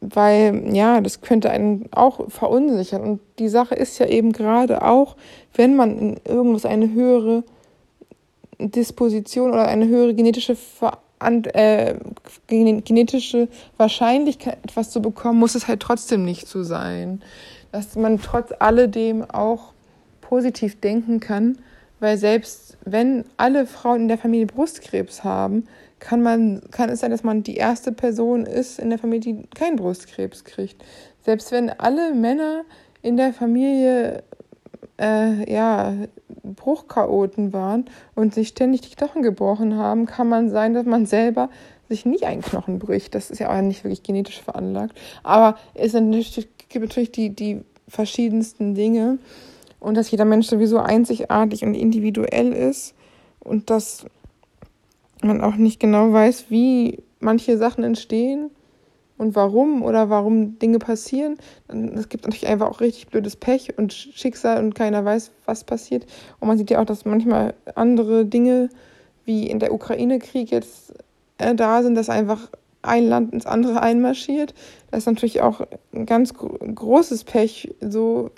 weil 0.00 0.74
ja, 0.74 1.00
das 1.00 1.20
könnte 1.20 1.50
einen 1.50 1.88
auch 1.92 2.28
verunsichern. 2.28 3.02
Und 3.02 3.20
die 3.38 3.48
Sache 3.48 3.76
ist 3.76 3.98
ja 3.98 4.06
eben 4.06 4.32
gerade 4.32 4.82
auch, 4.82 5.16
wenn 5.54 5.76
man 5.76 5.98
in 5.98 6.20
irgendwas 6.24 6.66
eine 6.66 6.92
höhere 6.92 7.44
Disposition 8.58 9.50
oder 9.50 9.68
eine 9.68 9.86
höhere 9.86 10.14
genetische 10.14 10.56
Ver 10.56 10.98
äh, 11.20 11.94
genetische 12.48 13.48
Wahrscheinlichkeit, 13.78 14.58
etwas 14.62 14.90
zu 14.90 15.00
bekommen, 15.00 15.38
muss 15.38 15.54
es 15.54 15.68
halt 15.68 15.80
trotzdem 15.80 16.24
nicht 16.24 16.48
so 16.48 16.64
sein. 16.64 17.22
Dass 17.72 17.96
man 17.96 18.20
trotz 18.20 18.52
alledem 18.58 19.22
auch 19.30 19.72
positiv 20.20 20.80
denken 20.80 21.20
kann 21.20 21.56
weil 22.04 22.18
selbst 22.18 22.76
wenn 22.84 23.24
alle 23.38 23.66
Frauen 23.66 24.02
in 24.02 24.08
der 24.08 24.18
Familie 24.18 24.46
Brustkrebs 24.46 25.24
haben, 25.24 25.64
kann, 26.00 26.22
man, 26.22 26.60
kann 26.70 26.90
es 26.90 27.00
sein, 27.00 27.10
dass 27.10 27.24
man 27.24 27.42
die 27.42 27.56
erste 27.56 27.92
Person 27.92 28.44
ist 28.44 28.78
in 28.78 28.90
der 28.90 28.98
Familie, 28.98 29.32
die 29.32 29.46
keinen 29.54 29.76
Brustkrebs 29.76 30.44
kriegt. 30.44 30.84
Selbst 31.24 31.50
wenn 31.50 31.70
alle 31.70 32.12
Männer 32.12 32.64
in 33.00 33.16
der 33.16 33.32
Familie 33.32 34.22
äh, 35.00 35.50
ja, 35.50 35.94
Bruchchaoten 36.42 37.54
waren 37.54 37.86
und 38.14 38.34
sich 38.34 38.48
ständig 38.48 38.82
die 38.82 38.94
Knochen 38.94 39.22
gebrochen 39.22 39.76
haben, 39.78 40.04
kann 40.04 40.28
man 40.28 40.50
sein, 40.50 40.74
dass 40.74 40.84
man 40.84 41.06
selber 41.06 41.48
sich 41.88 42.04
nie 42.04 42.22
einen 42.22 42.42
Knochen 42.42 42.78
bricht. 42.80 43.14
Das 43.14 43.30
ist 43.30 43.38
ja 43.38 43.50
auch 43.50 43.62
nicht 43.62 43.82
wirklich 43.82 44.02
genetisch 44.02 44.42
veranlagt. 44.42 44.94
Aber 45.22 45.56
es 45.72 45.92
gibt 45.92 46.82
natürlich 46.82 47.12
die, 47.12 47.30
die 47.30 47.62
verschiedensten 47.88 48.74
Dinge 48.74 49.18
und 49.84 49.96
dass 49.96 50.10
jeder 50.10 50.24
Mensch 50.24 50.46
sowieso 50.46 50.78
einzigartig 50.78 51.62
und 51.64 51.74
individuell 51.74 52.52
ist 52.52 52.94
und 53.40 53.70
dass 53.70 54.06
man 55.22 55.40
auch 55.40 55.56
nicht 55.56 55.78
genau 55.78 56.12
weiß, 56.12 56.46
wie 56.48 57.02
manche 57.20 57.58
Sachen 57.58 57.84
entstehen 57.84 58.50
und 59.18 59.36
warum 59.36 59.82
oder 59.82 60.10
warum 60.10 60.58
Dinge 60.58 60.78
passieren. 60.78 61.36
Es 61.68 62.08
gibt 62.08 62.24
natürlich 62.24 62.46
einfach 62.46 62.68
auch 62.68 62.80
richtig 62.80 63.08
blödes 63.08 63.36
Pech 63.36 63.78
und 63.78 63.92
Schicksal 63.92 64.62
und 64.62 64.74
keiner 64.74 65.04
weiß, 65.04 65.30
was 65.44 65.64
passiert. 65.64 66.06
Und 66.40 66.48
man 66.48 66.58
sieht 66.58 66.70
ja 66.70 66.80
auch, 66.80 66.86
dass 66.86 67.04
manchmal 67.04 67.54
andere 67.74 68.24
Dinge 68.24 68.70
wie 69.24 69.48
in 69.48 69.58
der 69.58 69.72
Ukraine-Krieg 69.72 70.50
jetzt 70.50 70.94
äh, 71.38 71.54
da 71.54 71.82
sind, 71.82 71.94
dass 71.94 72.10
einfach 72.10 72.50
ein 72.86 73.06
Land 73.06 73.32
ins 73.32 73.46
andere 73.46 73.82
einmarschiert. 73.82 74.54
Das 74.90 75.00
ist 75.00 75.06
natürlich 75.06 75.40
auch 75.40 75.62
ein 75.92 76.06
ganz 76.06 76.34
großes 76.34 77.24
Pech, 77.24 77.74
so 77.80 78.30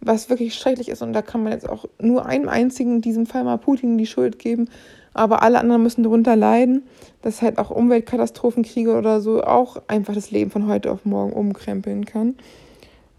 was 0.00 0.30
wirklich 0.30 0.54
schrecklich 0.54 0.88
ist. 0.88 1.02
Und 1.02 1.12
da 1.12 1.22
kann 1.22 1.42
man 1.42 1.52
jetzt 1.52 1.68
auch 1.68 1.86
nur 2.00 2.26
einem 2.26 2.48
einzigen, 2.48 2.96
in 2.96 3.00
diesem 3.00 3.26
Fall 3.26 3.44
mal 3.44 3.58
Putin, 3.58 3.98
die 3.98 4.06
Schuld 4.06 4.38
geben. 4.38 4.68
Aber 5.14 5.42
alle 5.42 5.58
anderen 5.58 5.82
müssen 5.82 6.04
darunter 6.04 6.36
leiden, 6.36 6.82
dass 7.22 7.42
halt 7.42 7.58
auch 7.58 7.70
Umweltkatastrophenkriege 7.70 8.96
oder 8.96 9.20
so 9.20 9.42
auch 9.42 9.82
einfach 9.88 10.14
das 10.14 10.30
Leben 10.30 10.50
von 10.50 10.68
heute 10.68 10.92
auf 10.92 11.04
morgen 11.04 11.32
umkrempeln 11.32 12.04
kann. 12.04 12.36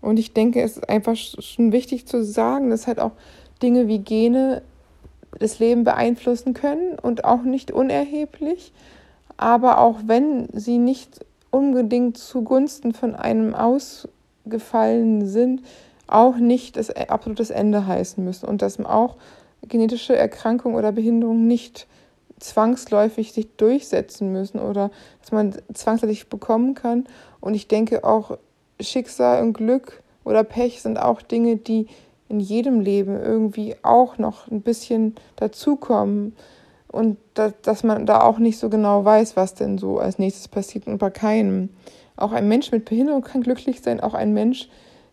Und 0.01 0.17
ich 0.17 0.33
denke, 0.33 0.61
es 0.61 0.77
ist 0.77 0.89
einfach 0.89 1.15
schon 1.15 1.71
wichtig 1.71 2.05
zu 2.05 2.23
sagen, 2.23 2.69
dass 2.69 2.87
halt 2.87 2.99
auch 2.99 3.11
Dinge 3.61 3.87
wie 3.87 3.99
Gene 3.99 4.61
das 5.37 5.59
Leben 5.59 5.83
beeinflussen 5.83 6.53
können 6.53 6.97
und 6.99 7.25
auch 7.25 7.43
nicht 7.43 7.71
unerheblich. 7.71 8.71
Aber 9.39 9.79
auch 9.79 10.01
wenn 10.05 10.49
sie 10.51 10.79
nicht 10.79 11.25
unbedingt 11.49 12.17
zugunsten 12.17 12.91
von 12.91 13.15
einem 13.15 13.55
ausgefallen 13.55 15.25
sind, 15.27 15.61
auch 16.07 16.35
nicht 16.35 16.75
das 16.75 16.89
absolutes 16.89 17.49
Ende 17.49 17.87
heißen 17.87 18.21
müssen 18.21 18.49
und 18.49 18.61
dass 18.61 18.81
auch 18.81 19.15
genetische 19.65 20.13
Erkrankungen 20.13 20.77
oder 20.77 20.91
Behinderungen 20.91 21.47
nicht 21.47 21.87
zwangsläufig 22.39 23.31
sich 23.31 23.47
durchsetzen 23.55 24.33
müssen 24.33 24.59
oder 24.59 24.91
dass 25.21 25.31
man 25.31 25.55
zwangsläufig 25.73 26.27
bekommen 26.27 26.73
kann. 26.75 27.05
Und 27.39 27.53
ich 27.53 27.69
denke 27.69 28.03
auch 28.03 28.37
Schicksal 28.81 29.41
und 29.41 29.53
Glück 29.53 30.03
oder 30.25 30.43
Pech 30.43 30.81
sind 30.81 30.99
auch 30.99 31.21
Dinge, 31.21 31.55
die 31.55 31.87
in 32.27 32.41
jedem 32.41 32.81
Leben 32.81 33.17
irgendwie 33.17 33.77
auch 33.83 34.17
noch 34.17 34.51
ein 34.51 34.63
bisschen 34.63 35.15
dazukommen 35.37 36.35
und 36.91 37.17
da, 37.35 37.51
dass 37.61 37.83
man 37.83 38.05
da 38.05 38.21
auch 38.21 38.39
nicht 38.39 38.57
so 38.57 38.69
genau 38.69 39.05
weiß, 39.05 39.35
was 39.35 39.53
denn 39.53 39.77
so 39.77 39.99
als 39.99 40.19
nächstes 40.19 40.47
passiert 40.47 40.87
und 40.87 40.97
bei 40.97 41.09
keinem. 41.09 41.69
Auch 42.15 42.31
ein 42.31 42.47
Mensch 42.47 42.71
mit 42.71 42.85
Behinderung 42.85 43.21
kann 43.21 43.41
glücklich 43.41 43.81
sein, 43.81 43.99
auch 43.99 44.13
ein 44.13 44.33
Mensch, 44.33 44.69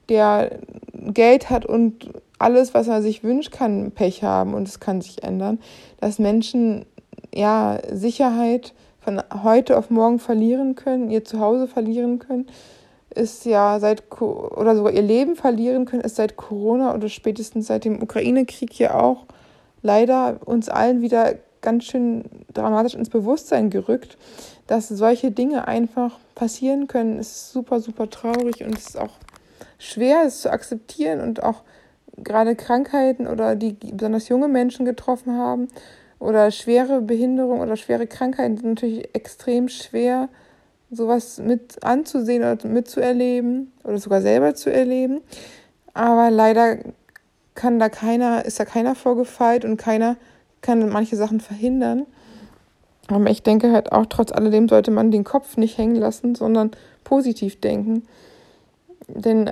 der 0.09 0.59
Geld 0.93 1.51
hat 1.51 1.67
und 1.67 2.11
alles, 2.39 2.75
was 2.75 2.89
er 2.89 3.03
sich 3.03 3.25
wünscht, 3.25 3.53
kann 3.53 3.91
Pech 3.93 4.23
haben 4.23 4.55
und 4.55 4.69
es 4.69 4.81
kann 4.81 5.01
sich 5.01 5.23
ändern. 5.23 5.59
Dass 6.01 6.19
Menschen 6.19 6.87
ja 7.35 7.79
Sicherheit 7.91 8.75
von 9.01 9.23
heute 9.43 9.77
auf 9.77 9.91
morgen 9.91 10.19
verlieren 10.19 10.75
können, 10.75 11.11
ihr 11.11 11.25
Zuhause 11.25 11.67
verlieren 11.67 12.19
können, 12.19 12.47
ist 13.15 13.47
ja 13.47 13.81
seit 13.81 14.05
oder 14.21 14.77
sogar 14.77 14.93
ihr 14.93 15.03
Leben 15.03 15.37
verlieren 15.37 15.87
können, 15.87 16.03
ist 16.03 16.17
seit 16.17 16.37
Corona 16.37 16.95
oder 16.95 17.09
spätestens 17.09 17.67
seit 17.67 17.85
dem 17.85 18.03
Ukraine-Krieg 18.03 18.79
ja 18.79 19.01
auch 19.01 19.25
leider 19.83 20.41
uns 20.45 20.69
allen 20.69 21.01
wieder 21.01 21.35
ganz 21.67 21.83
schön 21.83 22.23
dramatisch 22.55 22.95
ins 22.95 23.11
Bewusstsein 23.11 23.71
gerückt, 23.71 24.17
dass 24.69 24.87
solche 24.87 25.33
Dinge 25.33 25.67
einfach 25.67 26.21
passieren 26.37 26.87
können. 26.87 27.19
Es 27.19 27.33
ist 27.33 27.53
super, 27.53 27.81
super 27.81 28.09
traurig 28.09 28.63
und 28.63 28.79
es 28.79 28.91
ist 28.91 28.99
auch 28.99 29.15
schwer, 29.77 30.23
es 30.25 30.43
zu 30.43 30.53
akzeptieren 30.53 31.21
und 31.21 31.43
auch 31.43 31.65
gerade 32.17 32.55
Krankheiten 32.55 33.27
oder 33.27 33.57
die 33.57 33.73
besonders 33.73 34.29
junge 34.29 34.47
Menschen 34.47 34.87
getroffen 34.87 35.37
haben 35.37 35.67
oder 36.21 36.53
schwere 36.53 37.01
Behinderung 37.01 37.59
oder 37.59 37.77
schwere 37.77 38.07
Krankheiten 38.07 38.57
sind 38.59 38.69
natürlich 38.69 39.13
extrem 39.13 39.69
schwer 39.69 40.29
sowas 40.93 41.39
mit 41.39 41.83
anzusehen 41.83 42.45
oder 42.45 42.65
mitzuerleben 42.69 43.73
oder 43.83 43.99
sogar 43.99 44.23
selber 44.23 44.55
zu 44.55 44.73
erleben. 44.73 45.21
Aber 45.95 46.31
leider 46.31 46.79
kann 47.57 47.81
da 47.81 47.89
keiner, 47.89 48.45
ist 48.45 48.61
da 48.61 48.65
keiner 48.65 48.95
vorgefeilt 48.95 49.65
und 49.65 49.79
keiner 49.79 50.17
kann 50.61 50.89
manche 50.89 51.17
Sachen 51.17 51.41
verhindern. 51.41 52.07
Aber 53.09 53.31
ich 53.31 53.43
denke 53.43 53.73
halt 53.73 53.93
auch, 53.93 54.07
trotz 54.07 54.33
alledem 54.33 54.69
sollte 54.69 54.91
man 54.91 55.11
den 55.11 55.25
Kopf 55.25 55.57
nicht 55.57 55.79
hängen 55.79 55.97
lassen, 55.97 56.35
sondern 56.35 56.73
positiv 57.05 57.61
denken. 57.61 58.03
Denn 59.07 59.51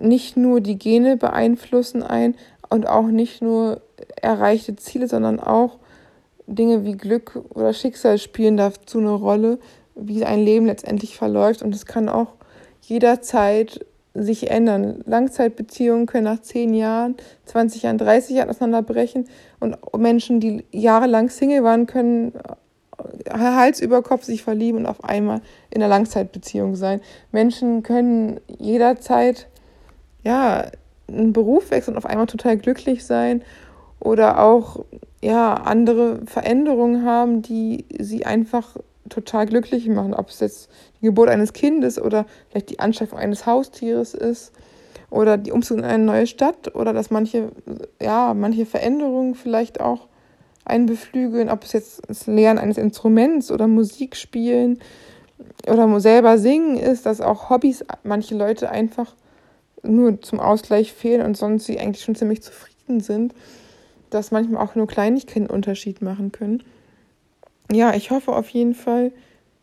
nicht 0.00 0.36
nur 0.36 0.60
die 0.60 0.78
Gene 0.78 1.16
beeinflussen 1.16 2.02
ein 2.02 2.34
und 2.68 2.88
auch 2.88 3.06
nicht 3.06 3.42
nur 3.42 3.80
erreichte 4.20 4.74
Ziele, 4.76 5.06
sondern 5.06 5.38
auch 5.38 5.78
Dinge 6.46 6.84
wie 6.84 6.96
Glück 6.96 7.40
oder 7.50 7.72
Schicksal 7.72 8.18
spielen 8.18 8.56
dazu 8.56 8.98
eine 8.98 9.10
Rolle, 9.10 9.58
wie 9.94 10.24
ein 10.24 10.44
Leben 10.44 10.66
letztendlich 10.66 11.16
verläuft. 11.16 11.62
Und 11.62 11.74
es 11.74 11.86
kann 11.86 12.08
auch 12.08 12.34
jederzeit 12.82 13.84
sich 14.22 14.50
ändern. 14.50 15.02
Langzeitbeziehungen 15.06 16.06
können 16.06 16.24
nach 16.24 16.40
10 16.40 16.74
Jahren, 16.74 17.16
20 17.46 17.82
Jahren, 17.82 17.98
30 17.98 18.36
Jahren 18.36 18.50
auseinanderbrechen. 18.50 19.28
Und 19.60 19.76
Menschen, 19.96 20.40
die 20.40 20.64
jahrelang 20.72 21.28
Single 21.28 21.62
waren, 21.64 21.86
können 21.86 22.32
Hals 23.30 23.80
über 23.80 24.02
Kopf 24.02 24.24
sich 24.24 24.42
verlieben 24.42 24.78
und 24.80 24.86
auf 24.86 25.04
einmal 25.04 25.40
in 25.70 25.82
einer 25.82 25.88
Langzeitbeziehung 25.88 26.76
sein. 26.76 27.00
Menschen 27.32 27.82
können 27.82 28.40
jederzeit 28.58 29.48
ja 30.24 30.66
einen 31.08 31.32
Beruf 31.32 31.70
wechseln 31.70 31.94
und 31.94 31.98
auf 31.98 32.06
einmal 32.06 32.26
total 32.26 32.56
glücklich 32.56 33.04
sein 33.04 33.42
oder 34.00 34.42
auch 34.42 34.84
ja 35.22 35.54
andere 35.54 36.20
Veränderungen 36.26 37.04
haben, 37.04 37.42
die 37.42 37.84
sie 37.98 38.26
einfach 38.26 38.76
total 39.08 39.46
glücklich 39.46 39.86
machen, 39.88 40.14
ob 40.14 40.28
es 40.30 40.40
jetzt 40.40 40.70
die 41.00 41.06
Geburt 41.06 41.28
eines 41.28 41.52
Kindes 41.52 42.00
oder 42.00 42.26
vielleicht 42.48 42.70
die 42.70 42.78
Anschaffung 42.78 43.18
eines 43.18 43.46
Haustieres 43.46 44.14
ist 44.14 44.52
oder 45.10 45.36
die 45.36 45.52
Umzug 45.52 45.78
in 45.78 45.84
eine 45.84 46.04
neue 46.04 46.26
Stadt 46.26 46.74
oder 46.74 46.92
dass 46.92 47.10
manche, 47.10 47.50
ja, 48.00 48.34
manche 48.34 48.66
Veränderungen 48.66 49.34
vielleicht 49.34 49.80
auch 49.80 50.08
einen 50.64 50.86
beflügeln, 50.86 51.48
ob 51.48 51.64
es 51.64 51.72
jetzt 51.72 52.02
das 52.08 52.26
Lernen 52.26 52.58
eines 52.58 52.76
Instruments 52.76 53.52
oder 53.52 53.68
Musik 53.68 54.16
spielen 54.16 54.80
oder 55.68 56.00
selber 56.00 56.38
singen 56.38 56.76
ist, 56.76 57.06
dass 57.06 57.20
auch 57.20 57.50
Hobbys 57.50 57.84
manche 58.02 58.34
Leute 58.34 58.70
einfach 58.70 59.14
nur 59.82 60.20
zum 60.22 60.40
Ausgleich 60.40 60.92
fehlen 60.92 61.24
und 61.24 61.36
sonst 61.36 61.66
sie 61.66 61.78
eigentlich 61.78 62.04
schon 62.04 62.16
ziemlich 62.16 62.42
zufrieden 62.42 63.00
sind, 63.00 63.34
dass 64.10 64.32
manchmal 64.32 64.64
auch 64.64 64.74
nur 64.74 64.86
Kleinigkeiten 64.86 65.46
Unterschied 65.46 66.02
machen 66.02 66.32
können 66.32 66.62
ja, 67.72 67.94
ich 67.94 68.10
hoffe 68.10 68.32
auf 68.32 68.48
jeden 68.48 68.74
Fall, 68.74 69.12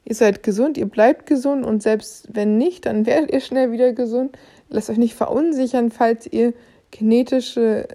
ihr 0.05 0.15
seid 0.15 0.43
gesund, 0.43 0.77
ihr 0.77 0.87
bleibt 0.87 1.25
gesund 1.25 1.65
und 1.65 1.81
selbst 1.81 2.27
wenn 2.33 2.57
nicht, 2.57 2.85
dann 2.85 3.05
werdet 3.05 3.31
ihr 3.31 3.41
schnell 3.41 3.71
wieder 3.71 3.93
gesund. 3.93 4.37
Lasst 4.69 4.89
euch 4.89 4.97
nicht 4.97 5.15
verunsichern, 5.15 5.91
falls 5.91 6.27
ihr 6.31 6.53
genetische 6.91 7.87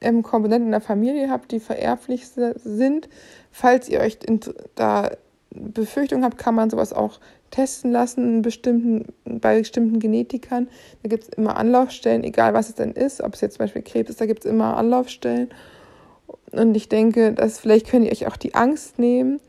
ähm, 0.00 0.22
Komponenten 0.22 0.66
in 0.66 0.72
der 0.72 0.80
Familie 0.80 1.30
habt, 1.30 1.50
die 1.52 1.60
vererblich 1.60 2.26
sind. 2.28 3.08
Falls 3.50 3.88
ihr 3.88 4.00
euch 4.00 4.18
da 4.74 5.10
Befürchtungen 5.50 6.24
habt, 6.24 6.38
kann 6.38 6.54
man 6.54 6.70
sowas 6.70 6.92
auch 6.92 7.20
testen 7.50 7.92
lassen 7.92 8.42
bestimmten, 8.42 9.06
bei 9.24 9.60
bestimmten 9.60 10.00
Genetikern. 10.00 10.68
Da 11.02 11.08
gibt 11.08 11.24
es 11.24 11.28
immer 11.30 11.56
Anlaufstellen, 11.56 12.24
egal 12.24 12.52
was 12.52 12.68
es 12.68 12.74
denn 12.74 12.92
ist, 12.92 13.22
ob 13.22 13.34
es 13.34 13.40
jetzt 13.40 13.54
zum 13.54 13.64
Beispiel 13.64 13.82
Krebs 13.82 14.10
ist, 14.10 14.20
da 14.20 14.26
gibt 14.26 14.44
es 14.44 14.50
immer 14.50 14.76
Anlaufstellen. 14.76 15.50
Und 16.58 16.74
ich 16.76 16.88
denke, 16.88 17.32
dass 17.32 17.58
vielleicht 17.58 17.88
könnt 17.88 18.04
ihr 18.04 18.12
euch 18.12 18.26
auch 18.26 18.36
die 18.36 18.54
Angst 18.54 18.98
nehmen. 18.98 19.40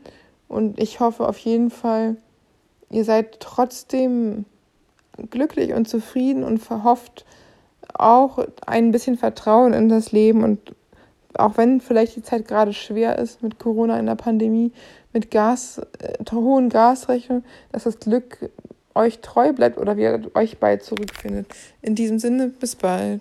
Und 0.48 0.80
ich 0.80 1.00
hoffe 1.00 1.28
auf 1.28 1.38
jeden 1.38 1.70
Fall, 1.70 2.16
ihr 2.90 3.04
seid 3.04 3.40
trotzdem 3.40 4.44
glücklich 5.30 5.72
und 5.72 5.88
zufrieden 5.88 6.44
und 6.44 6.58
verhofft 6.58 7.24
auch 7.94 8.46
ein 8.66 8.92
bisschen 8.92 9.16
Vertrauen 9.16 9.72
in 9.72 9.88
das 9.88 10.12
Leben. 10.12 10.44
Und 10.44 10.74
auch 11.34 11.56
wenn 11.56 11.80
vielleicht 11.80 12.16
die 12.16 12.22
Zeit 12.22 12.46
gerade 12.46 12.72
schwer 12.72 13.18
ist 13.18 13.42
mit 13.42 13.58
Corona 13.58 13.98
in 13.98 14.06
der 14.06 14.14
Pandemie, 14.14 14.72
mit 15.12 15.30
Gas, 15.30 15.80
äh, 15.98 16.24
hohen 16.32 16.68
Gasrechnungen, 16.68 17.44
dass 17.72 17.84
das 17.84 17.98
Glück 17.98 18.50
euch 18.94 19.20
treu 19.20 19.52
bleibt 19.52 19.78
oder 19.78 19.96
wir 19.96 20.30
euch 20.34 20.58
bald 20.58 20.82
zurückfindet. 20.82 21.46
In 21.82 21.94
diesem 21.94 22.18
Sinne, 22.18 22.48
bis 22.48 22.76
bald. 22.76 23.20